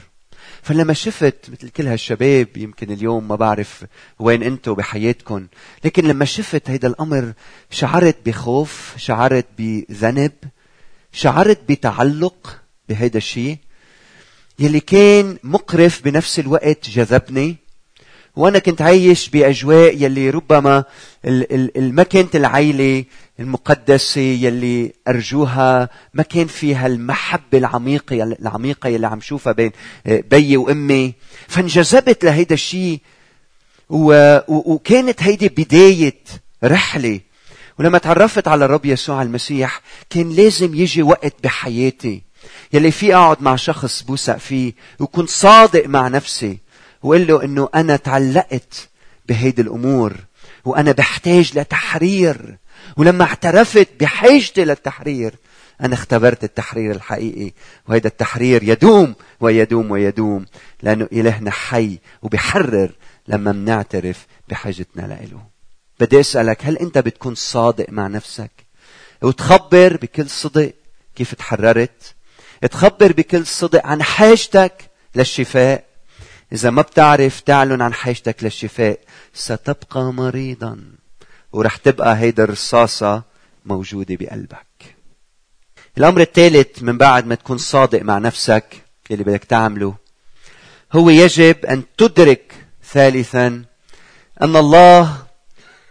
فلما 0.62 0.92
شفت 0.92 1.50
مثل 1.50 1.68
كل 1.68 1.86
هالشباب 1.86 2.56
يمكن 2.56 2.90
اليوم 2.90 3.28
ما 3.28 3.36
بعرف 3.36 3.84
وين 4.18 4.42
أنتم 4.42 4.74
بحياتكم 4.74 5.46
لكن 5.84 6.08
لما 6.08 6.24
شفت 6.24 6.70
هيدا 6.70 6.88
الأمر 6.88 7.32
شعرت 7.70 8.16
بخوف 8.26 8.94
شعرت 8.96 9.46
بذنب 9.58 10.32
شعرت 11.12 11.60
بتعلق 11.68 12.60
بهيدا 12.88 13.18
الشيء 13.18 13.56
يلي 14.58 14.80
كان 14.80 15.38
مقرف 15.44 16.04
بنفس 16.04 16.38
الوقت 16.38 16.88
جذبني. 16.88 17.61
وأنا 18.36 18.58
كنت 18.58 18.82
عايش 18.82 19.28
بأجواء 19.28 20.02
يلي 20.02 20.30
ربما 20.30 20.84
ما 21.76 22.02
كانت 22.02 22.36
العيلة 22.36 23.04
المقدسة 23.40 24.20
يلي 24.20 24.92
أرجوها 25.08 25.88
ما 26.14 26.22
كان 26.22 26.46
فيها 26.46 26.86
المحبة 26.86 27.58
العميقة 27.58 28.22
العميقة 28.22 28.88
يلي 28.88 29.06
عم 29.06 29.20
شوفها 29.20 29.52
بين 29.52 29.70
آه، 30.06 30.24
بيي 30.30 30.56
وأمي. 30.56 31.14
فانجذبت 31.48 32.24
لهيدا 32.24 32.54
الشيء 32.54 32.98
وكانت 34.48 35.22
هيدي 35.22 35.48
بداية 35.48 36.18
رحلة. 36.64 37.20
ولما 37.78 37.98
تعرفت 37.98 38.48
على 38.48 38.64
الرب 38.64 38.86
يسوع 38.86 39.22
المسيح 39.22 39.80
كان 40.10 40.30
لازم 40.30 40.74
يجي 40.74 41.02
وقت 41.02 41.34
بحياتي 41.44 42.22
يلي 42.72 42.90
في 42.90 43.14
أقعد 43.14 43.42
مع 43.42 43.56
شخص 43.56 44.02
بوثق 44.02 44.36
فيه 44.36 44.72
وكنت 45.00 45.28
صادق 45.28 45.86
مع 45.86 46.08
نفسي. 46.08 46.58
وقال 47.02 47.26
له 47.26 47.44
إنه 47.44 47.68
أنا 47.74 47.96
تعلقت 47.96 48.88
بهيدي 49.28 49.62
الأمور 49.62 50.12
وأنا 50.64 50.92
بحتاج 50.92 51.58
لتحرير 51.58 52.56
ولما 52.96 53.24
اعترفت 53.24 53.88
بحاجتي 54.00 54.64
للتحرير 54.64 55.34
أنا 55.80 55.94
اختبرت 55.94 56.44
التحرير 56.44 56.90
الحقيقي 56.90 57.52
وهذا 57.88 58.06
التحرير 58.06 58.62
يدوم 58.62 59.14
ويدوم 59.40 59.90
ويدوم 59.90 60.46
لأنه 60.82 61.08
إلهنا 61.12 61.50
حي 61.50 61.98
وبحرر 62.22 62.90
لما 63.28 63.52
منعترف 63.52 64.26
بحاجتنا 64.48 65.02
له. 65.02 65.40
بدي 66.00 66.20
أسألك 66.20 66.58
هل 66.64 66.78
أنت 66.78 66.98
بتكون 66.98 67.34
صادق 67.34 67.86
مع 67.88 68.06
نفسك؟ 68.06 68.50
وتخبر 69.22 69.96
بكل 69.96 70.30
صدق 70.30 70.72
كيف 71.16 71.34
تحررت؟ 71.34 72.14
تخبر 72.70 73.12
بكل 73.12 73.46
صدق 73.46 73.86
عن 73.86 74.02
حاجتك 74.02 74.90
للشفاء؟ 75.14 75.91
إذا 76.52 76.70
ما 76.70 76.82
بتعرف 76.82 77.40
تعلن 77.40 77.82
عن 77.82 77.94
حاجتك 77.94 78.44
للشفاء 78.44 78.98
ستبقى 79.34 80.12
مريضا. 80.12 80.78
ورح 81.52 81.76
تبقى 81.76 82.16
هيدا 82.16 82.44
الرصاصة 82.44 83.22
موجودة 83.66 84.16
بقلبك. 84.20 84.96
الأمر 85.98 86.20
الثالث 86.20 86.82
من 86.82 86.98
بعد 86.98 87.26
ما 87.26 87.34
تكون 87.34 87.58
صادق 87.58 88.02
مع 88.02 88.18
نفسك 88.18 88.82
اللي 89.10 89.24
بدك 89.24 89.44
تعمله 89.44 89.94
هو 90.92 91.10
يجب 91.10 91.66
أن 91.66 91.82
تدرك 91.98 92.66
ثالثا 92.84 93.64
أن 94.42 94.56
الله 94.56 95.16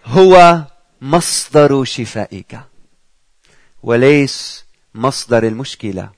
هو 0.06 0.62
مصدر 1.02 1.84
شفائك 1.84 2.60
وليس 3.84 4.66
مصدر 4.96 5.44
المشكلة. 5.44 6.10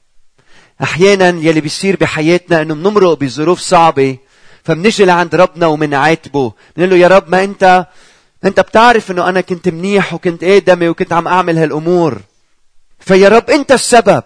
أحيانا 0.83 1.27
يلي 1.27 1.61
بيصير 1.61 1.95
بحياتنا 1.95 2.61
أنه 2.61 2.75
بنمرق 2.75 3.13
بظروف 3.13 3.59
صعبة 3.59 4.17
فبنجي 4.63 5.05
لعند 5.05 5.35
ربنا 5.35 5.67
ومنعاتبه 5.67 6.53
بنقول 6.77 6.89
له 6.91 6.97
يا 6.97 7.07
رب 7.07 7.29
ما 7.29 7.43
أنت 7.43 7.87
أنت 8.45 8.59
بتعرف 8.59 9.11
إنه 9.11 9.29
أنا 9.29 9.41
كنت 9.41 9.69
منيح 9.69 10.13
وكنت 10.13 10.43
آدمي 10.43 10.89
وكنت 10.89 11.13
عم 11.13 11.27
أعمل 11.27 11.57
هالأمور. 11.57 12.21
فيا 12.99 13.29
رب 13.29 13.49
أنت 13.49 13.71
السبب 13.71 14.23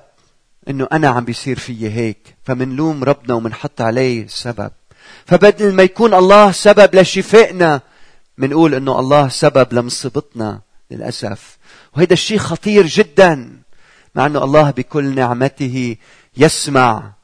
إنه 0.69 0.87
أنا 0.91 1.07
عم 1.09 1.25
بيصير 1.25 1.59
فيي 1.59 1.89
هيك. 1.89 2.35
فمنلوم 2.43 3.03
ربنا 3.03 3.33
ومنحط 3.33 3.81
عليه 3.81 4.23
السبب 4.23 4.71
فبدل 5.25 5.73
ما 5.73 5.83
يكون 5.83 6.13
الله 6.13 6.51
سبب 6.51 6.95
لشفائنا 6.95 7.81
منقول 8.37 8.75
إنه 8.75 8.99
الله 8.99 9.27
سبب 9.27 9.73
لمصيبتنا 9.73 10.61
للأسف. 10.91 11.57
وهذا 11.95 12.13
الشيء 12.13 12.37
خطير 12.37 12.85
جدا. 12.85 13.61
مع 14.15 14.25
إنه 14.25 14.43
الله 14.43 14.71
بكل 14.71 15.15
نعمته 15.15 15.95
يسمع 16.37 17.16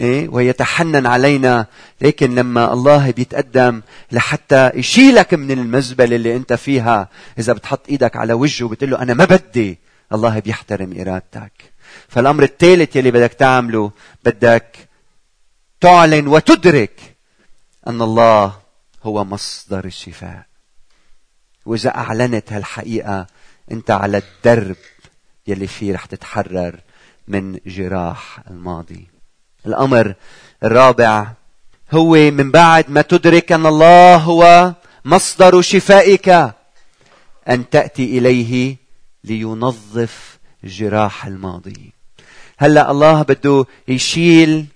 إيه؟ 0.00 0.28
ويتحنن 0.28 1.06
علينا. 1.06 1.66
لكن 2.00 2.34
لما 2.34 2.72
الله 2.72 3.10
بيتقدم 3.10 3.82
لحتى 4.12 4.70
يشيلك 4.74 5.34
من 5.34 5.50
المزبلة 5.50 6.16
اللي 6.16 6.36
أنت 6.36 6.52
فيها 6.52 7.08
إذا 7.38 7.52
بتحط 7.52 7.88
إيدك 7.88 8.16
على 8.16 8.32
وجهه 8.32 8.68
بتقول 8.68 8.90
له 8.90 9.02
أنا 9.02 9.14
ما 9.14 9.24
بدي 9.24 9.78
الله 10.12 10.38
بيحترم 10.38 11.00
إرادتك. 11.00 11.52
فالأمر 12.08 12.42
الثالث 12.42 12.96
يلي 12.96 13.10
بدك 13.10 13.32
تعمله 13.32 13.90
بدك 14.24 14.76
تعلن 15.80 16.26
وتدرك 16.28 17.16
أن 17.86 18.02
الله 18.02 18.56
هو 19.02 19.24
مصدر 19.24 19.84
الشفاء. 19.84 20.46
وإذا 21.66 21.94
أعلنت 21.94 22.52
هالحقيقة 22.52 23.26
أنت 23.72 23.90
على 23.90 24.18
الدرب 24.18 24.76
يلي 25.46 25.66
فيه 25.66 25.94
رح 25.94 26.04
تتحرر 26.04 26.80
من 27.28 27.58
جراح 27.66 28.40
الماضي. 28.50 29.19
الأمر 29.66 30.14
الرابع. 30.64 31.32
هو 31.92 32.12
من 32.14 32.50
بعد 32.50 32.90
ما 32.90 33.02
تدرك 33.02 33.52
أن 33.52 33.66
الله 33.66 34.16
هو 34.16 34.74
مصدر 35.04 35.60
شفائك 35.60 36.28
أن 37.48 37.70
تأتي 37.70 38.18
إليه 38.18 38.76
لينظف 39.24 40.38
جراح 40.64 41.26
الماضي. 41.26 41.92
هلا 42.58 42.90
الله 42.90 43.22
بده 43.22 43.66
يشيل 43.88 44.66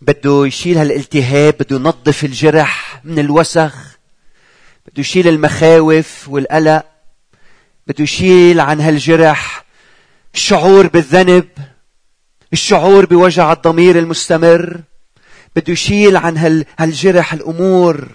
بده 0.00 0.46
يشيل 0.46 0.78
هالالتهاب 0.78 1.54
بده 1.60 1.76
ينظف 1.76 2.24
الجرح 2.24 3.00
من 3.04 3.18
الوسخ 3.18 3.74
بده 4.86 5.00
يشيل 5.00 5.28
المخاوف 5.28 6.28
والقلق 6.28 6.84
بده 7.86 8.04
يشيل 8.04 8.60
عن 8.60 8.80
هالجرح 8.80 9.64
الشعور 10.34 10.86
بالذنب. 10.86 11.48
الشعور 12.52 13.06
بوجع 13.06 13.52
الضمير 13.52 13.98
المستمر. 13.98 14.80
بده 15.56 15.72
يشيل 15.72 16.16
عن 16.16 16.36
هال 16.36 16.64
هالجرح 16.78 17.32
الأمور 17.32 18.08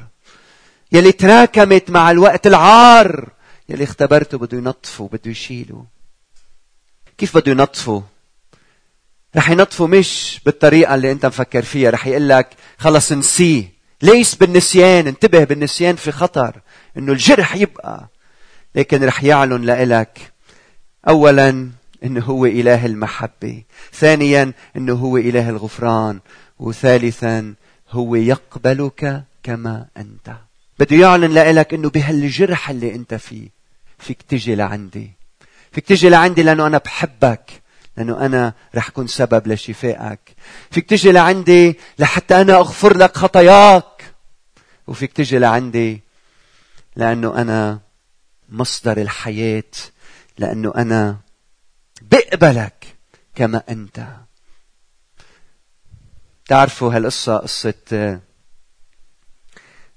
يلي 0.91 1.11
تراكمت 1.11 1.89
مع 1.89 2.11
الوقت 2.11 2.47
العار 2.47 3.29
يلي 3.69 3.83
اختبرته 3.83 4.37
بده 4.37 4.57
ينظفه 4.57 5.09
بده 5.13 5.31
يشيله. 5.31 5.85
كيف 7.17 7.37
بده 7.37 7.51
ينظفه؟ 7.51 8.03
رح 9.35 9.49
ينظفه 9.49 9.87
مش 9.87 10.41
بالطريقة 10.45 10.95
اللي 10.95 11.11
أنت 11.11 11.25
مفكر 11.25 11.61
فيها 11.61 11.89
رح 11.89 12.07
يقول 12.07 12.29
لك 12.29 12.49
خلص 12.77 13.11
نسيه. 13.11 13.73
ليس 14.01 14.35
بالنسيان 14.35 15.07
انتبه 15.07 15.43
بالنسيان 15.43 15.95
في 15.95 16.11
خطر 16.11 16.61
إنه 16.97 17.11
الجرح 17.11 17.55
يبقى. 17.55 18.07
لكن 18.75 19.03
رح 19.03 19.23
يعلن 19.23 19.61
لإلك. 19.61 20.33
اولا 21.07 21.69
إنه 22.03 22.21
هو 22.21 22.45
إله 22.45 22.85
المحبة. 22.85 23.63
ثانيا 23.93 24.53
إنه 24.77 24.93
هو 24.93 25.17
إله 25.17 25.49
الغفران. 25.49 26.19
وثالثا 26.59 27.53
هو 27.89 28.15
يقبلك 28.15 29.23
كما 29.43 29.85
أنت. 29.97 30.35
بده 30.79 30.95
يعلن 30.95 31.33
لك 31.33 31.73
إنه 31.73 31.89
بهالجرح 31.89 32.69
اللي 32.69 32.95
أنت 32.95 33.13
فيه 33.13 33.49
فيك 33.99 34.21
تجي 34.21 34.55
لعندي. 34.55 35.11
فيك 35.71 35.85
تجي 35.85 36.09
لعندي 36.09 36.43
لأنه 36.43 36.67
أنا 36.67 36.77
بحبك 36.77 37.61
لأنه 37.97 38.25
أنا 38.25 38.53
رح 38.75 38.87
أكون 38.87 39.07
سبب 39.07 39.47
لشفائك. 39.47 40.19
فيك 40.71 40.89
تجي 40.89 41.11
لعندي 41.11 41.79
لحتى 41.99 42.41
أنا 42.41 42.55
أغفر 42.55 42.97
لك 42.97 43.17
خطاياك. 43.17 44.13
وفيك 44.87 45.13
تجي 45.13 45.37
لعندي 45.37 46.01
لأنه 46.95 47.41
أنا 47.41 47.79
مصدر 48.49 48.97
الحياة 48.97 49.63
لأنه 50.37 50.73
أنا 50.75 51.17
بقبلك 52.13 52.95
كما 53.35 53.63
أنت. 53.69 54.05
تعرفوا 56.45 56.93
هالقصة 56.93 57.37
قصة 57.37 58.19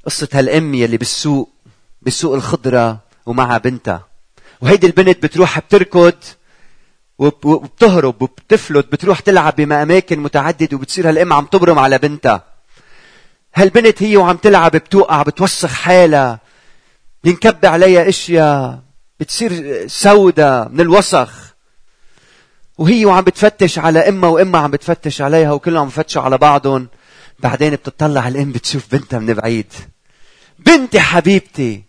قصة 0.06 0.28
هالام 0.32 0.74
يلي 0.74 0.96
بالسوق 0.96 1.50
بالسوق 2.02 2.34
الخضرة 2.34 3.00
ومعها 3.26 3.58
بنتها. 3.58 4.08
وهيدي 4.60 4.86
البنت 4.86 5.22
بتروح 5.22 5.58
بتركض 5.58 6.14
وبتهرب 7.18 8.22
وبتفلت 8.22 8.92
بتروح 8.92 9.20
تلعب 9.20 9.56
بأماكن 9.56 10.18
متعددة 10.18 10.76
وبتصير 10.76 11.08
هالأم 11.08 11.32
عم 11.32 11.44
تبرم 11.44 11.78
على 11.78 11.98
بنتها. 11.98 12.44
هالبنت 13.54 14.02
هي 14.02 14.16
وعم 14.16 14.36
تلعب 14.36 14.70
بتوقع 14.70 15.22
بتوسخ 15.22 15.72
حالها 15.72 16.40
ينكب 17.24 17.66
عليها 17.66 18.08
أشياء 18.08 18.82
بتصير 19.20 19.86
سودة 19.88 20.68
من 20.68 20.80
الوسخ. 20.80 21.45
وهي 22.78 23.04
وعم 23.04 23.24
بتفتش 23.24 23.78
على 23.78 24.08
امها 24.08 24.28
وامها 24.28 24.60
عم 24.60 24.70
بتفتش 24.70 25.20
عليها 25.22 25.52
وكلهم 25.52 25.82
عم 25.82 25.88
بفتشوا 25.88 26.22
على 26.22 26.38
بعضهم. 26.38 26.88
بعدين 27.38 27.70
بتطلع 27.74 28.28
الإم 28.28 28.52
بتشوف 28.52 28.86
بنتها 28.92 29.18
من 29.18 29.34
بعيد. 29.34 29.72
بنتي 30.58 31.00
حبيبتي. 31.00 31.82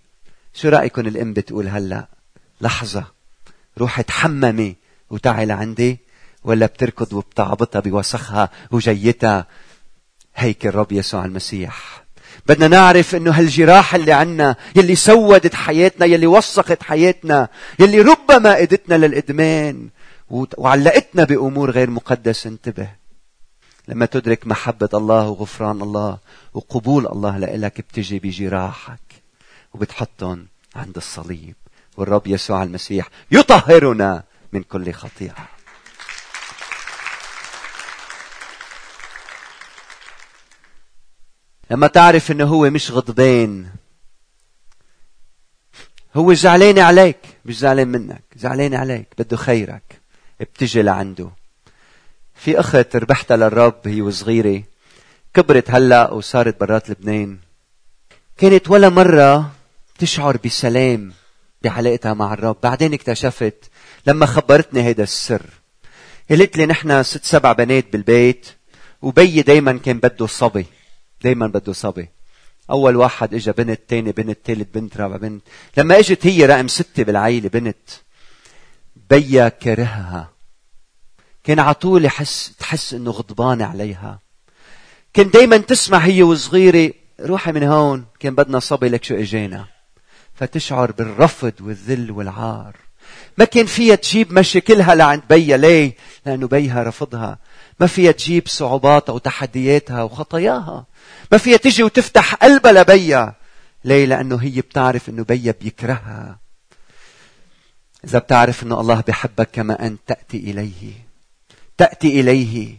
شو 0.53 0.69
رايكم 0.69 1.01
الإم 1.07 1.33
بتقول 1.33 1.67
هلأ؟ 1.67 2.07
لحظة. 2.61 3.03
روحي 3.77 4.03
تحممي 4.03 4.75
وتعي 5.09 5.45
لعندي 5.45 5.99
ولا 6.43 6.65
بتركض 6.65 7.13
وبتعبطها 7.13 7.79
بوسخها 7.79 8.49
وجيتها. 8.71 9.45
هيك 10.35 10.67
الرب 10.67 10.91
يسوع 10.91 11.25
المسيح. 11.25 12.03
بدنا 12.45 12.67
نعرف 12.67 13.15
إنه 13.15 13.31
هالجراح 13.31 13.95
اللي 13.95 14.13
عنا 14.13 14.55
يلي 14.75 14.95
سودت 14.95 15.55
حياتنا 15.55 16.05
يلي 16.05 16.27
وسخت 16.27 16.83
حياتنا 16.83 17.47
يلي 17.79 18.01
ربما 18.01 18.61
إدتنا 18.61 18.95
للإدمان. 18.95 19.89
وعلقتنا 20.29 21.23
بأمور 21.23 21.71
غير 21.71 21.89
مقدسة. 21.89 22.49
انتبه. 22.49 22.89
لما 23.87 24.05
تدرك 24.05 24.47
محبة 24.47 24.89
الله 24.93 25.29
وغفران 25.29 25.81
الله 25.81 26.17
وقبول 26.53 27.07
الله 27.07 27.37
لإلك 27.37 27.81
بتجي 27.81 28.19
بجراحك 28.19 28.99
وبتحطهم 29.73 30.47
عند 30.75 30.95
الصليب. 30.97 31.55
والرب 31.97 32.27
يسوع 32.27 32.63
المسيح 32.63 33.09
يطهرنا 33.31 34.23
من 34.53 34.63
كل 34.63 34.93
خطيئة. 34.93 35.47
لما 41.71 41.87
تعرف 41.87 42.31
إنه 42.31 42.45
هو 42.45 42.69
مش 42.69 42.91
غضبان 42.91 43.69
هو 46.15 46.33
زعلان 46.33 46.79
عليك 46.79 47.19
مش 47.45 47.57
زعلان 47.57 47.87
منك 47.87 48.23
زعلان 48.35 48.73
عليك 48.73 49.07
بده 49.17 49.37
خيرك. 49.37 49.96
بتجي 50.39 50.81
لعنده. 50.81 51.29
في 52.35 52.59
أخت 52.59 52.95
ربحتها 52.95 53.37
للرب 53.37 53.81
هي 53.85 54.01
وصغيرة. 54.01 54.63
كبرت 55.33 55.71
هلأ 55.71 56.11
وصارت 56.11 56.59
برات 56.59 56.89
لبنان. 56.89 57.37
كانت 58.37 58.69
ولا 58.69 58.89
مرة 58.89 59.51
تشعر 59.99 60.37
بسلام 60.45 61.13
بعلاقتها 61.61 62.13
مع 62.13 62.33
الرب. 62.33 62.57
بعدين 62.63 62.93
اكتشفت 62.93 63.69
لما 64.07 64.25
خبرتني 64.25 64.81
هذا 64.81 65.03
السر. 65.03 65.45
قالت 66.29 66.57
لي 66.57 66.65
نحن 66.65 67.03
ست 67.03 67.25
سبع 67.25 67.51
بنات 67.51 67.85
بالبيت 67.93 68.47
وبي 69.01 69.41
دايما 69.41 69.77
كان 69.77 69.97
بده 69.97 70.27
صبي. 70.27 70.65
دايما 71.21 71.47
بده 71.47 71.73
صبي. 71.73 72.09
أول 72.69 72.95
واحد 72.95 73.33
اجى 73.33 73.51
بنت 73.51 73.79
تاني 73.87 74.11
بنت 74.11 74.37
ثالث 74.45 74.67
بنت 74.73 74.97
رابع 74.97 75.17
بنت. 75.17 75.41
لما 75.77 75.99
إجت 75.99 76.27
هي 76.27 76.45
رقم 76.45 76.67
ستة 76.67 77.03
بالعيلة 77.03 77.49
بنت. 77.49 77.77
بيا 79.09 79.49
كرهها. 79.49 80.29
كان 81.43 81.59
على 81.59 81.73
طول 81.73 82.05
يحس 82.05 82.55
تحس 82.59 82.93
إنه 82.93 83.11
غضبان 83.11 83.61
عليها. 83.61 84.19
كان 85.13 85.29
دايما 85.29 85.57
تسمع 85.57 85.97
هي 85.97 86.23
وصغيرة 86.23 86.93
روحي 87.21 87.51
من 87.51 87.63
هون 87.63 88.05
كان 88.19 88.35
بدنا 88.35 88.59
صبي 88.59 88.89
لك 88.89 89.03
شو 89.03 89.15
إجينا. 89.15 89.65
فتشعر 90.33 90.91
بالرفض 90.91 91.53
والذل 91.61 92.11
والعار. 92.11 92.75
ما 93.37 93.45
كان 93.45 93.65
فيها 93.65 93.95
تجيب 93.95 94.33
مشاكلها 94.33 94.95
لعند 94.95 95.23
بيها 95.29 95.57
ليه؟ 95.57 95.95
لأنه 96.25 96.47
بيها 96.47 96.83
رفضها. 96.83 97.39
ما 97.79 97.87
فيها 97.87 98.11
تجيب 98.11 98.47
صعوباتها 98.47 99.13
وتحدياتها 99.13 100.03
وخطاياها. 100.03 100.85
ما 101.31 101.37
فيها 101.37 101.57
تجي 101.57 101.83
وتفتح 101.83 102.35
قلبها 102.35 102.71
لبيها 102.71 103.35
ليه؟ 103.85 104.05
لأنه 104.05 104.35
هي 104.35 104.61
بتعرف 104.61 105.09
أنه 105.09 105.23
بيها 105.23 105.53
بيكرهها. 105.61 106.46
إذا 108.07 108.19
بتعرف 108.19 108.63
أنه 108.63 108.81
الله 108.81 109.03
بحبك 109.07 109.49
كما 109.53 109.87
أنت 109.87 109.99
تأتي 110.07 110.37
إليه. 110.37 110.93
تأتي 111.77 112.19
إليه 112.19 112.77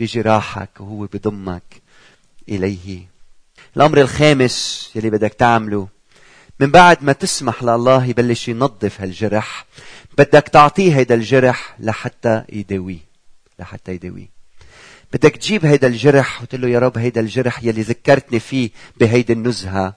بجراحك 0.00 0.70
وهو 0.80 1.06
بضمك 1.06 1.82
إليه. 2.48 3.06
الأمر 3.76 4.00
الخامس 4.00 4.90
يلي 4.94 5.10
بدك 5.10 5.34
تعمله 5.34 5.88
من 6.60 6.70
بعد 6.70 7.04
ما 7.04 7.12
تسمح 7.12 7.62
لله 7.62 8.04
يبلش 8.04 8.48
ينظف 8.48 9.00
هالجرح 9.00 9.66
بدك 10.18 10.48
تعطيه 10.48 10.96
هيدا 10.96 11.14
الجرح 11.14 11.76
لحتى 11.80 12.44
يداويه 12.52 12.98
لحتى 13.58 13.92
يداويه 13.92 14.28
بدك 15.12 15.36
تجيب 15.36 15.66
هيدا 15.66 15.86
الجرح 15.86 16.42
وتقول 16.42 16.60
له 16.60 16.68
يا 16.68 16.78
رب 16.78 16.98
هيدا 16.98 17.20
الجرح 17.20 17.64
يلي 17.64 17.82
ذكرتني 17.82 18.40
فيه 18.40 18.70
بهيدي 18.96 19.32
النزهة 19.32 19.94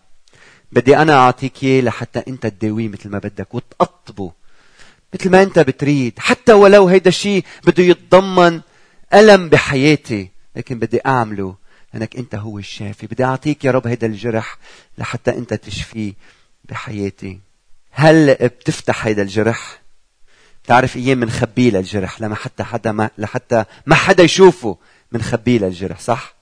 بدي 0.72 0.98
أنا 0.98 1.14
أعطيك 1.14 1.64
إياه 1.64 1.82
لحتى 1.82 2.24
أنت 2.28 2.48
تداويه 2.48 2.88
مثل 2.88 3.10
ما 3.10 3.18
بدك 3.18 3.56
وتقطبه. 3.56 4.39
مثل 5.14 5.30
ما 5.30 5.44
أنت 5.44 5.60
بتريد. 5.60 6.20
حتى 6.20 6.54
ولو 6.54 6.88
هيدا 6.88 7.10
الشيء 7.10 7.44
بده 7.64 7.84
يتضمن 7.84 8.62
ألم 9.14 9.50
بحياتي 9.50 10.30
لكن 10.56 10.80
بدي 10.80 11.00
أعمله 11.06 11.56
لأنك 11.94 12.16
أنت 12.16 12.36
هو 12.36 12.60
الشافي. 12.60 13.08
بدي 13.08 13.24
أعطيك 13.24 13.66
يا 13.66 13.72
رب 13.72 13.88
هيدا 13.88 14.08
الجرح 14.08 14.58
لحتى 14.98 15.32
أنت 15.32 15.54
تشفيه 15.54 16.14
بحياتي. 16.70 17.40
هل 17.92 18.36
بتفتح 18.36 19.06
هيدا 19.06 19.22
الجرح؟ 19.22 19.82
تعرف 20.64 20.98
أيام 20.98 21.20
بنخبيه 21.20 21.72
للجرح 21.72 22.22
لما 22.22 22.36
حتى 22.36 22.64
حدا 22.64 22.92
ما 22.92 23.10
لحتى 23.18 23.66
ما 23.86 23.96
حدا 23.96 24.24
يشوفه 24.24 24.78
بنخبيه 25.12 25.60
للجرح 25.60 26.00
صح؟ 26.00 26.34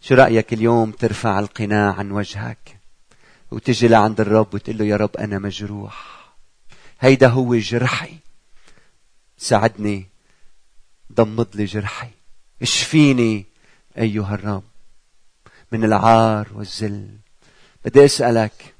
شو 0.00 0.14
رأيك 0.14 0.52
اليوم 0.52 0.90
ترفع 0.90 1.38
القناع 1.38 1.94
عن 1.94 2.10
وجهك 2.10 2.78
وتجي 3.50 3.88
لعند 3.88 4.20
الرب 4.20 4.54
وتقول 4.54 4.78
له 4.78 4.84
يا 4.84 4.96
رب 4.96 5.16
أنا 5.16 5.38
مجروح؟ 5.38 6.23
هيدا 7.00 7.28
هو 7.28 7.54
جرحي. 7.56 8.16
ساعدني 9.38 10.06
ضمد 11.12 11.48
لي 11.54 11.64
جرحي. 11.64 12.10
اشفيني 12.62 13.46
أيها 13.98 14.34
الرب؟ 14.34 14.64
من 15.72 15.84
العار 15.84 16.48
والذل. 16.54 17.08
بدي 17.84 18.04
أسألك 18.04 18.74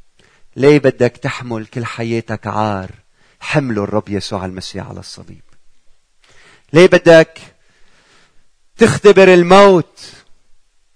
ليه 0.57 0.79
بدك 0.79 1.17
تحمل 1.17 1.67
كل 1.67 1.85
حياتك 1.85 2.47
عار؟ 2.47 2.91
حمله 3.41 3.85
الرب 3.85 4.09
يسوع 4.09 4.45
المسيح 4.45 4.87
على 4.89 5.01
الصليب. 5.01 5.43
ليه 6.73 6.87
بدك 6.87 7.39
تختبر 8.77 9.35
الموت؟ 9.35 10.13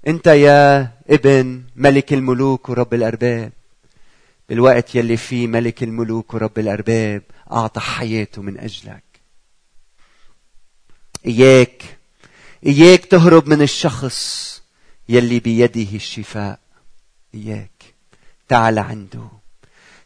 أنت 0.06 0.26
يا 0.26 0.92
ابن 1.10 1.64
ملك 1.76 2.12
الملوك 2.12 2.68
ورب 2.68 2.94
الأرباب. 2.94 3.52
بالوقت 4.48 4.94
يلي 4.94 5.16
فيه 5.16 5.46
ملك 5.46 5.82
الملوك 5.82 6.34
ورب 6.34 6.58
الأرباب 6.58 7.22
أعطى 7.52 7.80
حياته 7.80 8.42
من 8.42 8.58
أجلك. 8.58 9.04
إياك 11.26 11.82
إياك 12.66 13.04
تهرب 13.04 13.48
من 13.48 13.62
الشخص 13.62 14.62
يلي 15.08 15.40
بيده 15.40 15.96
الشفاء. 15.96 16.60
إياك 17.34 17.94
تعال 18.48 18.78
عنده. 18.78 19.28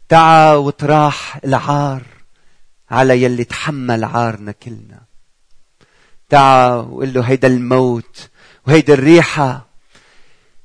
تعا 0.09 0.55
وتراح 0.55 1.41
العار 1.45 2.03
على 2.91 3.23
يلي 3.23 3.45
تحمل 3.45 4.05
عارنا 4.05 4.53
كلنا. 4.53 5.01
تعا 6.29 6.75
وقل 6.75 7.13
له 7.13 7.21
هيدا 7.21 7.49
الموت 7.49 8.31
وهيدا 8.67 8.95
الريحة 8.95 9.67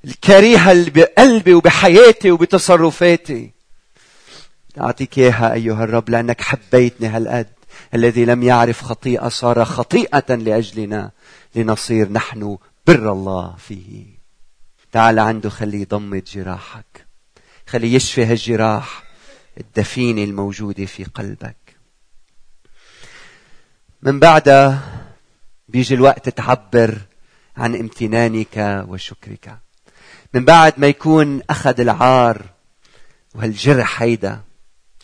الكريهة 0.06 0.72
اللي 0.72 0.90
بقلبي 0.90 1.54
وبحياتي 1.54 2.32
وبتصرفاتي. 2.32 3.57
أعطيك 4.80 5.18
إياها 5.18 5.54
أيها 5.54 5.84
الرب 5.84 6.10
لأنك 6.10 6.42
حبيتني 6.42 7.08
هالقد. 7.08 7.48
الذي 7.94 8.26
لم 8.26 8.44
يعرف 8.44 8.82
خطيئة 8.84 9.28
صار 9.28 9.66
خطيئة 9.66 10.36
لأجلنا 10.36 11.12
لنصير 11.56 12.12
نحن 12.12 12.58
بر 12.88 13.12
الله 13.12 13.56
فيه. 13.56 14.06
تعال 14.92 15.20
عنده 15.20 15.50
خليه 15.50 15.82
يضمد 15.82 16.24
جراحك. 16.24 17.06
خليه 17.68 17.96
يشفي 17.96 18.26
هالجراح 18.26 19.04
الدفينة 19.60 20.24
الموجودة 20.24 20.86
في 20.86 21.04
قلبك. 21.04 21.56
من 24.02 24.20
بعدها 24.20 24.80
بيجي 25.68 25.96
الوقت 25.96 26.30
تعبر 26.30 26.98
عن 27.58 27.76
امتنانك 27.76 28.86
وشكرك. 28.88 29.58
من 30.34 30.46
بعد 30.46 30.74
ما 30.78 30.88
يكون 30.88 31.42
أخذ 31.50 31.80
العار 31.80 32.46
وهالجرح 33.36 34.02
هيدا 34.02 34.42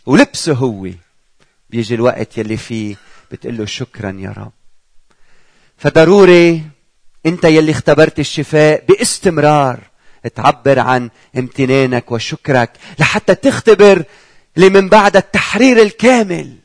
ولبسه 0.05 0.53
هو. 0.53 0.89
بيجي 1.69 1.95
الوقت 1.95 2.37
يلي 2.37 2.57
فيه 2.57 2.95
بتقول 3.31 3.57
له 3.57 3.65
شكرا 3.65 4.17
يا 4.19 4.29
رب. 4.29 4.51
فضروري 5.77 6.63
انت 7.25 7.43
يلي 7.43 7.71
اختبرت 7.71 8.19
الشفاء 8.19 8.85
باستمرار 8.85 9.79
تعبر 10.35 10.79
عن 10.79 11.09
امتنانك 11.37 12.11
وشكرك 12.11 12.71
لحتى 12.99 13.35
تختبر 13.35 14.03
اللي 14.57 14.69
من 14.69 14.89
بعد 14.89 15.15
التحرير 15.15 15.81
الكامل 15.81 16.57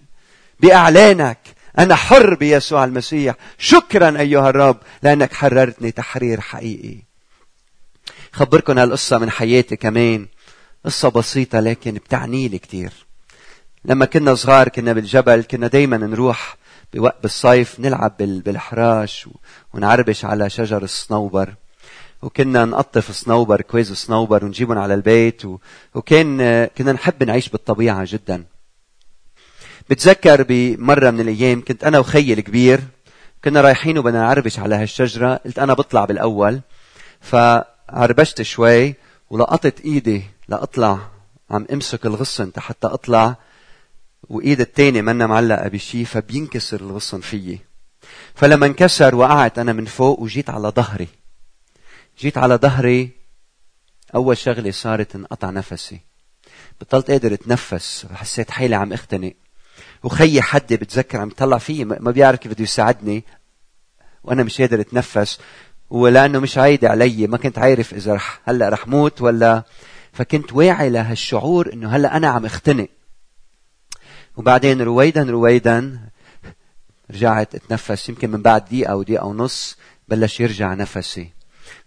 بإعلانك. 0.61 1.39
أنا 1.78 1.95
حر 1.95 2.34
بيسوع 2.34 2.84
المسيح. 2.84 3.34
شكرا 3.59 4.20
أيها 4.20 4.51
الرب 4.51 4.78
لأنك 5.03 5.32
حررتني 5.32 5.91
تحرير 5.91 6.41
حقيقي. 6.41 6.99
خبركم 8.32 8.78
هالقصة 8.78 9.18
من 9.18 9.30
حياتي 9.30 9.76
كمان. 9.76 10.26
قصة 10.84 11.09
بسيطة 11.09 11.61
لكن 11.61 11.95
بتعني 11.95 12.49
لي 12.49 12.59
كثير 12.59 13.07
لما 13.85 14.05
كنا 14.05 14.35
صغار 14.35 14.68
كنا 14.68 14.93
بالجبل 14.93 15.43
كنا 15.43 15.66
دايما 15.66 15.97
نروح 15.97 16.57
بوقت 16.95 17.16
بالصيف 17.22 17.81
نلعب 17.81 18.16
بالحراش 18.18 19.29
ونعربش 19.74 20.24
على 20.24 20.51
شجر 20.51 20.83
الصنوبر. 20.83 21.55
وكنا 22.22 22.64
نقطف 22.64 23.11
صنوبر 23.11 23.61
كويز 23.61 23.93
صنوبر 23.93 24.45
ونجيبهم 24.45 24.79
على 24.79 24.95
البيت 24.95 25.43
وكان 25.95 26.64
كنا 26.79 26.93
نحب 26.93 27.24
نعيش 27.24 27.49
بالطبيعة 27.49 28.05
جدا. 28.07 28.45
بتذكر 29.91 30.43
بمرة 30.49 31.11
من 31.11 31.20
الأيام 31.20 31.64
كنت 31.64 31.85
أنا 31.85 31.99
وخيي 31.99 32.33
الكبير 32.33 32.81
كنا 33.45 33.61
رايحين 33.61 33.99
وبدنا 33.99 34.20
نعربش 34.20 34.59
على 34.59 34.74
هالشجرة 34.74 35.41
قلت 35.45 35.59
أنا 35.59 35.74
بطلع 35.74 36.05
بالأول. 36.05 36.61
فعربشت 37.20 38.43
شوي 38.43 38.95
ولقطت 39.31 39.81
إيدي 39.81 40.22
لأطلع 40.49 40.99
عم 41.51 41.66
أمسك 41.72 42.07
الغصن 42.07 42.51
حتى 42.57 42.87
أطلع 42.87 43.37
وإيد 44.29 44.61
التاني 44.61 45.03
منا 45.03 45.26
معلقه 45.26 45.68
بشي 45.68 46.05
فبينكسر 46.05 46.81
الغصن 46.81 47.20
فيي. 47.20 47.61
فلما 48.35 48.66
انكسر 48.66 49.14
وقعت 49.14 49.59
أنا 49.59 49.72
من 49.72 49.85
فوق 49.85 50.20
وجيت 50.20 50.51
على 50.51 50.68
ظهري. 50.68 51.09
جيت 52.20 52.39
على 52.39 52.55
ظهري 52.55 53.11
أول 54.14 54.37
شغلة 54.37 54.70
صارت 54.70 55.14
انقطع 55.14 55.51
نفسي. 55.51 56.01
بطلت 56.81 57.11
قادر 57.11 57.35
أتنفس 57.35 58.07
حسيت 58.14 58.51
حالي 58.51 58.74
عم 58.74 58.93
أختنق. 58.93 59.33
وخيي 60.03 60.43
حدي 60.43 60.76
بتذكر 60.76 61.20
عم 61.20 61.29
يطلع 61.29 61.59
فيي 61.59 61.85
ما 61.85 62.11
بيعرف 62.11 62.39
كيف 62.39 62.53
بده 62.53 62.62
يساعدني. 62.62 63.24
وأنا 64.24 64.43
مش 64.43 64.61
قادر 64.61 64.81
أتنفس 64.81 65.39
ولأنه 65.91 66.39
مش 66.39 66.59
عايد 66.59 66.85
علي 66.85 67.26
ما 67.26 67.37
كنت 67.37 67.59
عارف 67.59 67.95
إذا 67.95 68.14
رح 68.14 68.41
هلأ 68.45 68.68
رح 68.68 68.89
موت 68.89 69.22
ولا 69.22 69.62
فكنت 70.12 70.53
واعي 70.53 70.91
لهالشعور 70.91 71.72
إنه 71.72 71.89
هلأ 71.97 72.16
أنا 72.16 72.29
عم 72.29 72.45
أختنق. 72.45 72.89
وبعدين 74.39 74.82
رويدا 74.82 75.22
رويدا 75.22 76.01
رجعت 77.11 77.55
اتنفس 77.55 78.09
يمكن 78.09 78.30
من 78.30 78.43
بعد 78.43 78.64
دقيقة 78.64 78.93
أو 78.93 79.03
دقيقة 79.03 79.26
ونص 79.26 79.76
بلش 80.09 80.41
يرجع 80.41 80.74
نفسي 80.74 81.30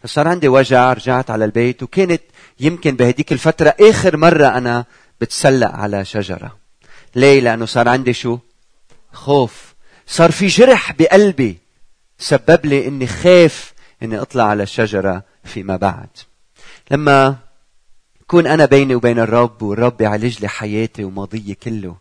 فصار 0.04 0.28
عندي 0.28 0.48
وجع 0.48 0.94
رجعت 0.94 1.32
على 1.32 1.46
البيت 1.46 1.84
وكانت 1.84 2.22
يمكن 2.60 2.96
بهديك 2.96 3.32
الفترة 3.32 3.76
آخر 3.82 4.18
مرة 4.18 4.48
أنا 4.48 4.86
بتسلق 5.22 5.72
على 5.72 6.06
شجرة 6.06 6.58
ليه؟ 7.16 7.42
لأنه 7.42 7.66
صار 7.66 7.88
عندي 7.88 8.14
شو؟ 8.14 8.40
خوف 9.14 9.74
صار 10.08 10.32
في 10.32 10.48
جرح 10.48 10.92
بقلبي 10.92 11.58
سبب 12.20 12.66
لي 12.66 12.88
إني 12.88 13.08
خاف 13.08 13.74
إني 14.04 14.22
أطلع 14.22 14.44
على 14.44 14.64
الشجرة 14.64 15.24
فيما 15.44 15.76
بعد 15.76 16.10
لما 16.92 17.36
كون 18.28 18.48
أنا 18.48 18.66
بيني 18.66 18.96
وبين 18.96 19.20
الرب 19.20 19.62
والرب 19.62 20.02
يعالج 20.02 20.40
لي 20.42 20.48
حياتي 20.48 21.04
وماضيي 21.04 21.56
كله 21.56 21.96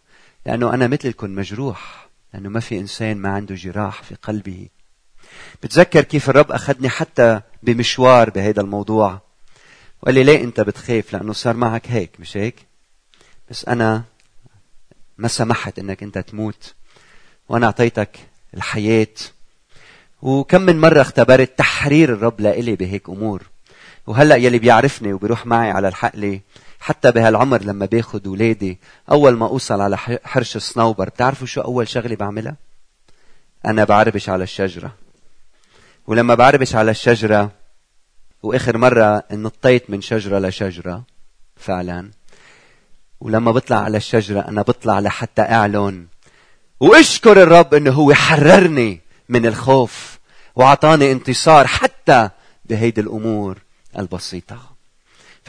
لأنه 0.46 0.74
أنا 0.74 0.86
مثلكم 0.86 1.34
مجروح 1.34 2.08
لأنه 2.34 2.48
ما 2.48 2.60
في 2.60 2.78
إنسان 2.78 3.16
ما 3.16 3.28
عنده 3.28 3.54
جراح 3.54 4.02
في 4.02 4.14
قلبه. 4.14 4.68
بتذكر 5.62 6.00
كيف 6.04 6.30
الرب 6.30 6.52
أخذني 6.52 6.88
حتى 6.88 7.40
بمشوار 7.62 8.30
بهذا 8.30 8.60
الموضوع. 8.60 9.20
وقال 10.02 10.14
لي 10.14 10.22
ليه 10.22 10.44
أنت 10.44 10.60
بتخاف 10.60 11.12
لأنه 11.12 11.32
صار 11.32 11.56
معك 11.56 11.86
هيك 11.86 12.10
مش 12.20 12.36
هيك؟ 12.36 12.66
بس 13.50 13.64
أنا 13.64 14.04
ما 15.18 15.28
سمحت 15.28 15.78
أنك 15.78 16.02
أنت 16.02 16.18
تموت 16.18 16.74
وأنا 17.48 17.66
أعطيتك 17.66 18.18
الحياة. 18.54 19.06
وكم 20.22 20.62
من 20.62 20.80
مرة 20.80 21.00
اختبرت 21.00 21.58
تحرير 21.58 22.12
الرب 22.12 22.40
لإلي 22.40 22.76
بهيك 22.76 23.08
أمور. 23.08 23.42
وهلأ 24.06 24.36
يلي 24.36 24.58
بيعرفني 24.58 25.12
وبيروح 25.12 25.46
معي 25.46 25.70
على 25.70 25.88
الحقلة 25.88 26.40
حتى 26.80 27.12
بهالعمر 27.12 27.62
لما 27.62 27.86
باخذ 27.86 28.28
ولادي 28.28 28.78
أول 29.10 29.36
ما 29.36 29.46
أوصل 29.46 29.80
على 29.80 29.96
حرش 30.24 30.56
الصنوبر 30.56 31.08
بتعرفوا 31.08 31.46
شو 31.46 31.60
أول 31.60 31.88
شغلة 31.88 32.16
بعملها؟ 32.16 32.56
أنا 33.66 33.84
بعربش 33.84 34.28
على 34.28 34.44
الشجرة. 34.44 34.94
ولما 36.06 36.34
بعربش 36.34 36.74
على 36.74 36.90
الشجرة 36.90 37.50
وآخر 38.42 38.76
مرة 38.78 39.22
نطيت 39.30 39.90
من 39.90 40.00
شجرة 40.00 40.38
لشجرة 40.38 41.02
فعلا. 41.56 42.10
ولما 43.20 43.52
بطلع 43.52 43.76
على 43.76 43.96
الشجرة 43.96 44.40
أنا 44.40 44.62
بطلع 44.62 45.00
لحتى 45.00 45.42
أعلن 45.42 46.06
وأشكر 46.80 47.42
الرب 47.42 47.74
إنه 47.74 47.90
هو 47.90 48.14
حررني 48.14 49.00
من 49.28 49.46
الخوف 49.46 50.18
وأعطاني 50.56 51.12
انتصار 51.12 51.66
حتى 51.66 52.30
بهيدي 52.64 53.00
الأمور 53.00 53.58
البسيطة. 53.98 54.69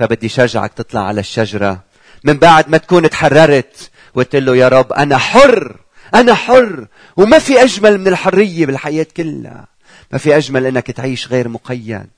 فبدي 0.02 0.30
شجعك 0.30 0.74
تطلع 0.74 1.08
على 1.08 1.20
الشجرة. 1.20 1.84
من 2.24 2.38
بعد 2.38 2.70
ما 2.70 2.78
تكون 2.78 3.10
تحررت 3.10 3.92
وتقول 4.16 4.46
له 4.46 4.56
يا 4.56 4.68
رب 4.68 4.94
أنا 4.94 5.18
حر 5.18 5.78
أنا 6.16 6.34
حر 6.34 6.88
وما 7.18 7.40
في 7.40 7.64
أجمل 7.64 7.98
من 7.98 8.08
الحرية 8.08 8.66
بالحياة 8.66 9.08
كلها. 9.18 9.68
ما 10.12 10.18
في 10.18 10.38
أجمل 10.38 10.66
أنك 10.66 10.92
تعيش 10.92 11.28
غير 11.28 11.48
مقيد 11.48 12.10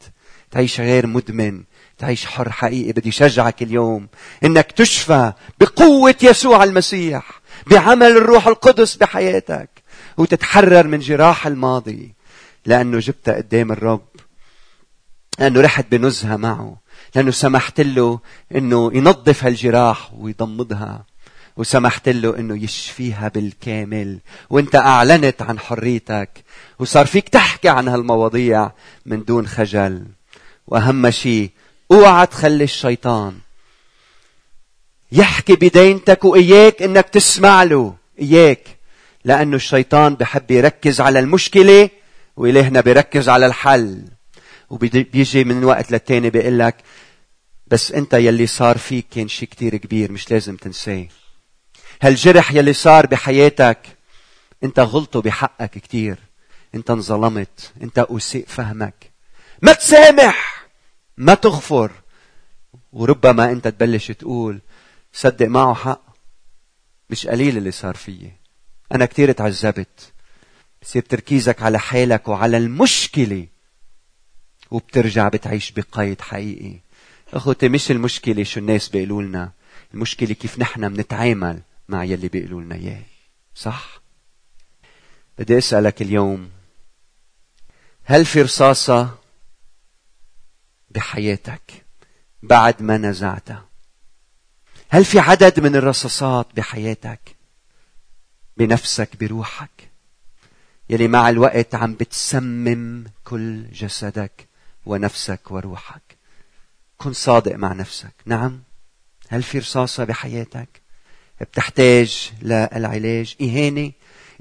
تعيش 0.52 0.80
غير 0.80 1.08
مدمن 1.08 1.64
تعيش 1.98 2.26
حر 2.26 2.52
حقيقي. 2.52 2.92
بدي 2.92 3.12
شجعك 3.12 3.62
اليوم 3.62 4.08
إنك 4.44 4.72
تشفى 4.72 5.34
بقوة 5.60 6.16
يسوع 6.24 6.64
المسيح 6.64 7.42
بعمل 7.68 8.08
الروح 8.08 8.48
القدس 8.48 8.96
بحياتك 8.96 9.70
وتتحرر 10.18 10.88
من 10.88 11.00
جراح 11.00 11.48
الماضي. 11.48 12.14
لأنه 12.66 13.00
جبتها 13.00 13.36
قدام 13.36 13.72
الرب 13.72 14.08
لأنه 15.40 15.62
رحت 15.62 15.86
بنزهة 15.92 16.36
معه. 16.36 16.83
لأنه 17.16 17.32
سمحت 17.32 17.82
له 17.82 18.20
أنه 18.56 18.92
ينظف 18.94 19.44
هالجراح 19.44 20.12
ويضمدها 20.18 21.06
وسمحت 21.58 22.10
له 22.10 22.40
أنه 22.40 22.64
يشفيها 22.64 23.28
بالكامل 23.28 24.20
وأنت 24.50 24.76
أعلنت 24.76 25.42
عن 25.42 25.60
حريتك 25.60 26.44
وصار 26.80 27.06
فيك 27.06 27.30
تحكي 27.30 27.70
عن 27.70 27.88
هالمواضيع 27.88 28.72
من 29.06 29.24
دون 29.24 29.48
خجل. 29.48 30.06
وأهم 30.68 31.10
شيء 31.10 31.50
أوعى 31.92 32.26
تخلي 32.26 32.64
الشيطان 32.64 33.38
يحكي 35.12 35.56
بدينتك 35.56 36.26
وإياك 36.26 36.82
أنك 36.82 37.10
تسمع 37.10 37.64
له 37.64 37.96
إياك. 38.22 38.68
لأنه 39.26 39.56
الشيطان 39.56 40.16
بحب 40.16 40.52
يركز 40.52 41.02
على 41.02 41.20
المشكلة 41.20 41.90
وإلهنا 42.38 42.82
بيركز 42.82 43.30
على 43.30 43.46
الحل. 43.46 44.04
وبيجي 44.70 45.44
من 45.44 45.64
وقت 45.64 45.92
للتاني 45.92 46.30
بيقول 46.30 46.60
لك 46.60 46.76
بس 47.74 47.92
انت 47.92 48.14
يلي 48.14 48.48
صار 48.48 48.78
فيك 48.78 49.06
كان 49.12 49.28
شيء 49.28 49.50
كتير 49.50 49.78
كبير 49.78 50.12
مش 50.12 50.32
لازم 50.32 50.56
تنساه. 50.56 51.08
هالجرح 52.02 52.52
يلي 52.52 52.74
صار 52.74 53.06
بحياتك 53.06 53.98
انت 54.64 54.80
غلطه 54.80 55.22
بحقك 55.22 55.72
كتير. 55.72 56.18
انت 56.76 56.92
انظلمت 56.92 57.74
انت 57.84 58.00
أسيء 58.00 58.46
فهمك. 58.48 59.12
ما 59.62 59.74
تسامح! 59.74 60.68
ما 61.18 61.34
تغفر! 61.34 61.92
وربما 62.92 63.52
انت 63.52 63.68
تبلش 63.68 64.12
تقول 64.12 64.60
صدق 65.14 65.48
معه 65.48 65.74
حق. 65.74 66.02
مش 67.10 67.28
قليل 67.28 67.58
اللي 67.58 67.72
صار 67.72 67.96
فيي. 67.96 68.32
أنا 68.92 69.06
كثير 69.06 69.32
تعذبت 69.32 70.14
بصير 70.82 71.02
تركيزك 71.02 71.62
على 71.62 71.80
حالك 71.80 72.28
وعلى 72.28 72.58
المشكلة 72.58 73.48
وبترجع 74.72 75.28
بتعيش 75.28 75.72
بقيد 75.72 76.22
حقيقي. 76.22 76.83
أخوتي 77.34 77.70
مش 77.70 77.92
المشكلة 77.92 78.44
شو 78.44 78.60
الناس 78.60 78.90
بيقولوا 78.90 79.22
لنا 79.22 79.52
المشكلة 79.94 80.34
كيف 80.34 80.60
نحن 80.60 80.94
بنتعامل 80.94 81.62
مع 81.90 82.04
يلي 82.04 82.28
بيقولوا 82.28 82.62
لنا 82.62 82.76
إياه 82.76 83.04
صح؟ 83.56 84.02
بدي 85.38 85.58
أسألك 85.58 86.02
اليوم 86.02 86.52
هل 88.04 88.26
في 88.26 88.42
رصاصة 88.42 89.18
بحياتك 90.90 91.86
بعد 92.44 92.82
ما 92.82 92.98
نزعتها؟ 92.98 93.66
هل 94.90 95.06
في 95.06 95.20
عدد 95.20 95.60
من 95.60 95.76
الرصاصات 95.76 96.48
بحياتك 96.56 97.36
بنفسك 98.58 99.18
بروحك 99.20 99.90
يلي 100.90 101.08
مع 101.08 101.30
الوقت 101.30 101.76
عم 101.76 101.94
بتسمم 101.94 103.04
كل 103.24 103.72
جسدك 103.72 104.48
ونفسك 104.86 105.52
وروحك؟ 105.52 106.23
كن 107.04 107.14
صادق 107.14 107.56
مع 107.56 107.74
نفسك. 107.74 108.14
نعم. 108.26 108.64
هل 109.30 109.44
في 109.44 109.60
رصاصة 109.60 110.04
بحياتك؟ 110.04 110.82
بتحتاج 111.42 112.32
للعلاج؟ 112.42 113.36
إهانة 113.42 113.92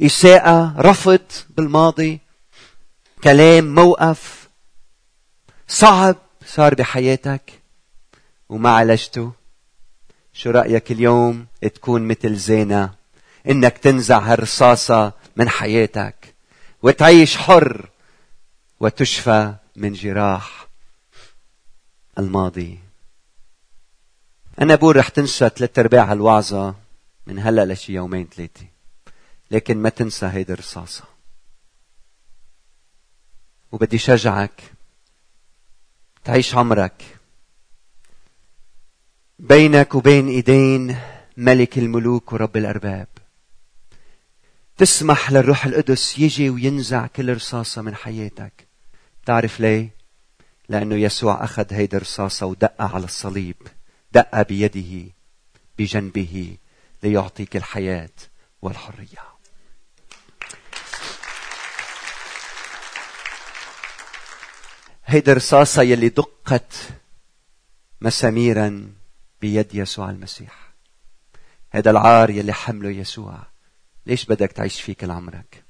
إساءة 0.02 0.74
رفض 0.78 1.20
بالماضي؟ 1.50 2.20
كلام؟ 3.24 3.74
موقف؟ 3.74 4.48
صعب 5.68 6.16
صار 6.46 6.74
بحياتك؟ 6.74 7.52
وما 8.48 8.70
عالجته؟ 8.70 9.32
شو 10.32 10.50
رأيك 10.50 10.92
اليوم 10.92 11.46
تكون 11.74 12.08
مثل 12.08 12.36
زينة؟ 12.36 12.94
إنك 13.48 13.78
تنزع 13.78 14.18
هالرصاصة 14.18 15.12
من 15.36 15.48
حياتك 15.48 16.34
وتعيش 16.82 17.36
حر 17.36 17.88
وتشفى 18.80 19.54
من 19.76 19.92
جراح. 19.92 20.61
الماضي. 22.18 22.78
أنا 24.60 24.74
بقول 24.74 24.96
رح 24.96 25.08
تنسى 25.08 25.48
ثلاث 25.48 25.78
أرباع 25.78 26.12
هالوعظة 26.12 26.74
من 27.26 27.38
هلأ 27.38 27.72
لشي 27.72 27.92
يومين 27.92 28.28
ثلاثة. 28.36 28.66
لكن 29.50 29.78
ما 29.78 29.88
تنسى 29.88 30.26
هيدي 30.26 30.52
الرصاصة. 30.52 31.04
وبدي 33.72 33.98
شجعك 33.98 34.62
تعيش 36.24 36.54
عمرك. 36.54 37.18
بينك 39.38 39.94
وبين 39.94 40.28
إيدين 40.28 40.98
ملك 41.36 41.78
الملوك 41.78 42.32
ورب 42.32 42.56
الأرباب. 42.56 43.08
تسمح 44.76 45.32
للروح 45.32 45.64
القدس 45.64 46.18
يجي 46.18 46.50
وينزع 46.50 47.06
كل 47.06 47.34
رصاصة 47.34 47.82
من 47.82 47.94
حياتك. 47.94 48.52
تعرف 49.26 49.60
ليه؟ 49.60 50.01
لأنه 50.72 50.94
يسوع 50.96 51.44
أخذ 51.44 51.72
هيدي 51.72 51.96
الرصاصة 51.96 52.46
ودقها 52.46 52.88
على 52.94 53.04
الصليب. 53.04 53.56
دق 54.12 54.42
بيده 54.42 55.12
بجنبه 55.78 56.56
ليعطيك 57.02 57.56
الحياة 57.56 58.10
والحرية. 58.62 59.32
هيدي 65.04 65.32
الرصاصة 65.32 65.82
يلي 65.82 66.08
دقت 66.08 66.74
مساميرا 68.00 68.92
بيد 69.40 69.74
يسوع 69.74 70.10
المسيح. 70.10 70.72
هذا 71.70 71.90
العار 71.90 72.30
يلي 72.30 72.52
حمله 72.52 72.90
يسوع. 72.90 73.38
ليش 74.06 74.24
بدك 74.24 74.52
تعيش 74.52 74.80
فيه 74.80 74.92
كل 74.92 75.10
عمرك 75.10 75.64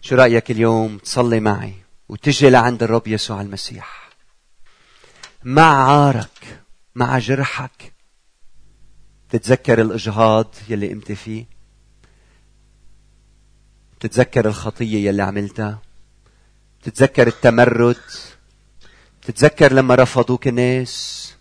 شو 0.00 0.14
رأيك 0.14 0.50
اليوم 0.50 0.98
تصلي 0.98 1.40
معي 1.40 1.74
وتجي 2.08 2.50
لعند 2.50 2.82
الرب 2.82 3.08
يسوع 3.08 3.40
المسيح؟ 3.40 4.05
مع 5.46 5.90
عارك 5.90 6.62
مع 6.94 7.18
جرحك. 7.18 7.92
تتذكر 9.30 9.80
الإجهاض 9.80 10.54
يلي 10.68 10.92
قمت 10.92 11.12
فيه؟ 11.12 11.46
تتذكر 14.00 14.48
الخطية 14.48 15.08
يلي 15.08 15.22
عملتها؟ 15.22 15.82
تتذكر 16.82 17.26
التمرد؟ 17.26 18.00
تتذكر 19.22 19.72
لما 19.72 19.94
رفضوك 19.94 20.48
الناس 20.48 21.34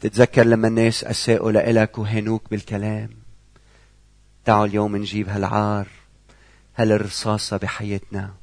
تتذكر 0.00 0.46
لما 0.46 0.68
الناس 0.68 1.04
أساءوا 1.04 1.52
لإلك 1.52 1.98
وهنوك 1.98 2.50
بالكلام؟ 2.50 3.10
تعالوا 4.44 4.66
اليوم 4.66 4.96
نجيب 4.96 5.28
هالعار 5.28 5.88
هالرصاصة 6.76 7.56
بحياتنا 7.56 8.34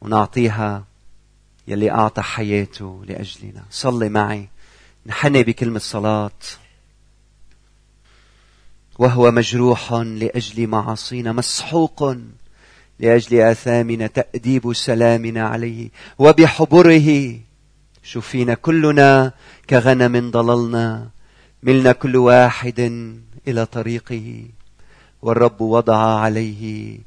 ونعطيها 0.00 0.93
يلي 1.68 1.90
أعطى 1.90 2.22
حياته 2.22 3.04
لأجلنا. 3.08 3.62
صلي 3.70 4.08
معي. 4.08 4.48
نحني 5.06 5.42
بكلمة 5.42 5.78
صلاة. 5.78 6.30
وهو 8.98 9.30
مجروح 9.30 9.92
لأجل 9.92 10.66
معاصينا 10.66 11.32
مسحوق 11.32 12.16
لأجل 13.00 13.40
آثامنا 13.40 14.06
تأديب 14.06 14.72
سلامنا 14.72 15.48
عليه. 15.48 15.88
وبحبره 16.18 17.38
شفينا 18.02 18.54
كلنا 18.54 19.32
كغنم 19.70 20.30
ضللنا. 20.30 21.08
ملنا 21.62 21.92
كل 21.92 22.16
واحد 22.16 22.80
إلى 23.48 23.66
طريقه. 23.66 24.44
والرب 25.22 25.60
وضع 25.60 25.96
عليه 25.96 26.98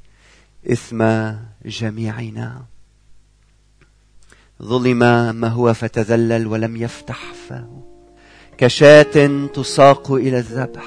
إثم 0.72 1.32
جميعنا. 1.66 2.66
ظلم 4.64 5.00
ما 5.36 5.48
هو 5.48 5.74
فتذلل 5.74 6.48
ولم 6.48 6.76
يفتح 6.76 7.20
فاه. 7.50 7.68
كشاة 8.58 9.48
تساق 9.54 10.12
إلى 10.12 10.38
الذبح 10.38 10.86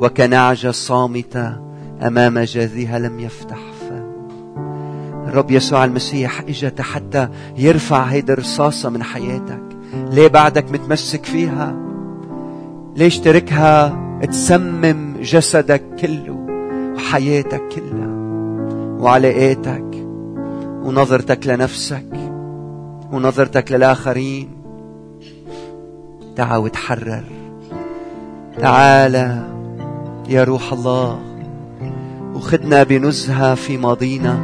وكنعجة 0.00 0.70
صامتة 0.70 1.56
أمام 2.02 2.38
جاذها 2.38 2.98
لم 2.98 3.20
يفتح 3.20 3.58
الرب 5.28 5.50
يسوع 5.50 5.84
المسيح 5.84 6.40
اجا 6.40 6.72
حتى 6.80 7.28
يرفع 7.56 8.02
هيدي 8.02 8.32
الرصاصة 8.32 8.90
من 8.90 9.02
حياتك. 9.02 9.62
ليه 9.94 10.28
بعدك 10.28 10.72
متمسك 10.72 11.24
فيها؟ 11.24 11.76
ليش 12.96 13.18
تركها 13.18 13.98
تسمم 14.30 15.16
جسدك 15.20 15.82
كله 16.00 16.46
وحياتك 16.96 17.62
كلها 17.68 18.08
وعلاقاتك 19.00 20.06
ونظرتك 20.82 21.46
لنفسك؟ 21.46 22.27
ونظرتك 23.12 23.72
للآخرين. 23.72 24.48
تعا 26.36 26.56
وتحرر. 26.56 27.24
تعال 28.58 29.14
يا 30.28 30.44
روح 30.44 30.72
الله. 30.72 31.18
وخدنا 32.34 32.82
بنزهة 32.82 33.54
في 33.54 33.76
ماضينا. 33.76 34.38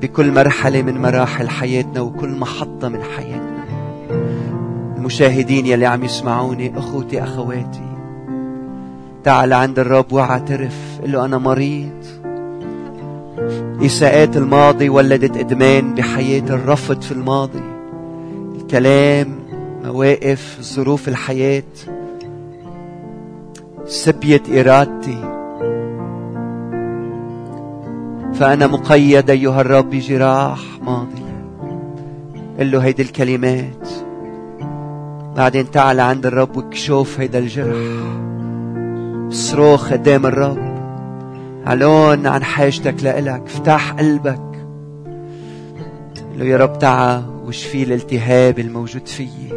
بكل 0.00 0.32
مرحلة 0.32 0.82
من 0.82 1.02
مراحل 1.02 1.48
حياتنا 1.48 2.00
وكل 2.00 2.28
محطة 2.28 2.88
من 2.88 3.02
حياتنا. 3.02 3.64
المشاهدين 4.96 5.66
يلي 5.66 5.86
عم 5.86 6.04
يسمعوني 6.04 6.78
أخوتي 6.78 7.22
أخواتي. 7.22 7.96
تعال 9.24 9.52
عند 9.52 9.78
الرب 9.78 10.12
واعترف 10.12 11.00
له 11.04 11.24
أنا 11.24 11.38
مريض. 11.38 11.95
إساءات 13.82 14.36
الماضي 14.36 14.88
ولدت 14.88 15.36
إدمان 15.36 15.94
بحياة 15.94 16.42
الرفض 16.50 17.00
في 17.02 17.12
الماضي. 17.12 17.62
الكلام 18.60 19.38
مواقف 19.84 20.58
ظروف 20.62 21.08
الحياة. 21.08 21.62
سبيت 23.86 24.50
إرادتي. 24.50 25.32
فأنا 28.34 28.66
مقيد 28.66 29.30
أيها 29.30 29.60
الرب 29.60 29.90
بجراح 29.90 30.60
ماضي. 30.82 31.22
قل 32.58 32.70
له 32.70 32.78
هيدي 32.78 33.02
الكلمات. 33.02 33.88
بعدين 35.36 35.70
تعال 35.70 36.00
عند 36.00 36.26
الرب 36.26 36.56
وكشوف 36.56 37.20
هيدا 37.20 37.38
الجرح. 37.38 37.76
صروخ 39.30 39.92
قدام 39.92 40.26
الرب. 40.26 40.75
علون 41.66 42.26
عن 42.26 42.44
حاجتك 42.44 43.02
لإلك. 43.02 43.42
افتح 43.46 43.92
قلبك. 43.92 44.40
قل 46.32 46.38
له 46.38 46.44
يا 46.44 46.56
رب 46.56 46.78
تعا 46.78 47.24
وشفي 47.46 47.82
الالتهاب 47.82 48.58
الموجود 48.58 49.06
فيي. 49.06 49.52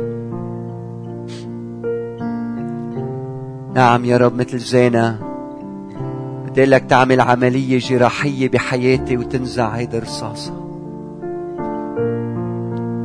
نعم 3.74 4.06
يا 4.06 4.18
رب 4.18 4.36
مثل 4.36 4.58
زينة. 4.58 5.20
بدي 6.48 6.66
لك 6.66 6.86
تعمل 6.86 7.22
عملية 7.22 7.80
جراحية 7.80 8.50
بحياتي 8.50 9.18
وتنزع 9.18 9.70
هيدي 9.70 9.98
الرصاصة. 9.98 10.54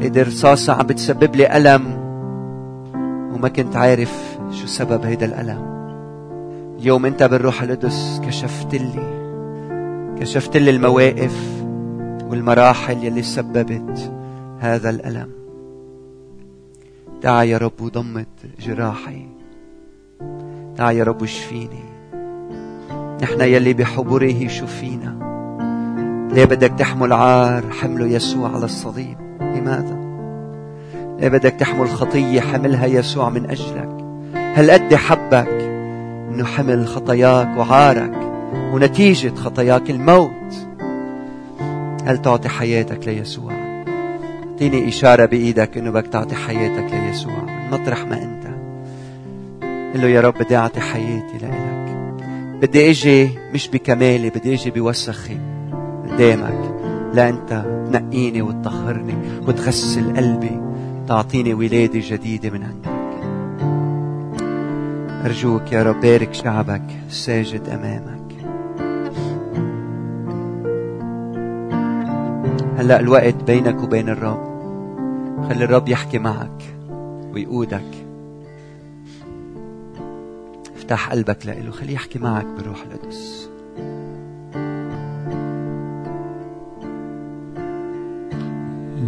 هيدي 0.00 0.22
الرصاصة 0.22 0.72
عم 0.72 0.86
بتسبب 0.86 1.36
لي 1.36 1.56
ألم 1.56 2.04
وما 3.34 3.48
كنت 3.48 3.76
عارف 3.76 4.38
شو 4.50 4.66
سبب 4.66 5.04
هيدا 5.04 5.26
الألم. 5.26 5.73
اليوم 6.84 7.06
أنت 7.06 7.22
بالروح 7.22 7.62
القدس 7.62 8.20
كشفت 8.26 8.74
لي 8.74 9.24
كشفت 10.20 10.56
لي 10.56 10.70
المواقف 10.70 11.62
والمراحل 12.28 13.04
يلي 13.04 13.22
سببت 13.22 14.12
هذا 14.58 14.90
الألم. 14.90 15.30
تعا 17.22 17.42
يا 17.42 17.58
رب 17.58 17.80
وضمت 17.80 18.26
جراحي. 18.60 19.26
تعا 20.76 20.90
يا 20.90 21.04
رب 21.04 21.22
وشفيني. 21.22 21.84
نحن 23.22 23.40
يلي 23.40 23.72
بحبره 23.72 24.48
شفينا. 24.48 25.18
ليه 26.32 26.44
بدك 26.44 26.72
تحمل 26.78 27.12
عار 27.12 27.70
حمله 27.70 28.06
يسوع 28.06 28.54
على 28.54 28.64
الصليب؟ 28.64 29.16
لماذا؟ 29.40 29.98
ليه 31.20 31.28
بدك 31.28 31.52
تحمل 31.52 31.88
خطية 31.88 32.40
حملها 32.40 32.86
يسوع 32.86 33.30
من 33.30 33.50
أجلك؟ 33.50 34.04
هل 34.54 34.70
قد 34.70 34.94
حبك 34.94 35.73
أنه 36.34 36.44
حمل 36.44 36.86
خطاياك 36.86 37.58
وعارك 37.58 38.12
ونتيجة 38.72 39.34
خطاياك 39.34 39.90
الموت. 39.90 40.54
هل 42.04 42.22
تعطي 42.22 42.48
حياتك 42.48 43.08
ليسوع؟ 43.08 43.52
أعطيني 44.52 44.88
إشارة 44.88 45.24
بإيدك 45.24 45.78
إنه 45.78 45.90
بدك 45.90 46.06
تعطي 46.06 46.34
حياتك 46.34 46.94
ليسوع. 46.94 47.44
من 47.44 47.70
مطرح 47.70 48.04
ما 48.04 48.22
أنت. 48.22 48.44
قل 49.94 50.02
له 50.02 50.08
يا 50.08 50.20
رب 50.20 50.34
بدي 50.34 50.56
أعطي 50.56 50.80
حياتي 50.80 51.38
لإلك. 51.42 51.96
بدي 52.62 52.90
أجي 52.90 53.28
مش 53.54 53.68
بكمالي 53.68 54.30
بدي 54.30 54.54
أجي 54.54 54.70
بوسخي 54.70 55.38
قدامك. 56.08 56.74
لا 57.12 57.28
أنت 57.28 57.64
تنقيني 57.92 58.42
وتطهرني 58.42 59.14
وتغسل 59.46 60.16
قلبي. 60.16 60.60
تعطيني 61.08 61.54
ولادة 61.54 62.00
جديدة 62.08 62.50
من 62.50 62.62
عندك. 62.62 62.93
أرجوك 65.24 65.72
يا 65.72 65.82
رب 65.82 66.00
بارك 66.00 66.34
شعبك 66.34 66.82
ساجد 67.08 67.68
أمامك. 67.68 68.34
هلأ 72.78 73.00
الوقت 73.00 73.44
بينك 73.46 73.82
وبين 73.82 74.08
الرب. 74.08 74.54
خلي 75.48 75.64
الرب 75.64 75.88
يحكي 75.88 76.18
معك 76.18 76.62
ويقودك. 77.32 77.90
افتح 80.76 81.10
قلبك 81.10 81.46
لإله 81.46 81.70
خليه 81.70 81.94
يحكي 81.94 82.18
معك 82.18 82.46
بروح 82.46 82.82
القدس. 82.82 83.50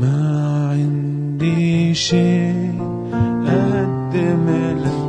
ما 0.00 0.68
عندي 0.72 1.94
شيء 1.94 2.82
أقدم 3.46 4.46
لك. 4.78 5.05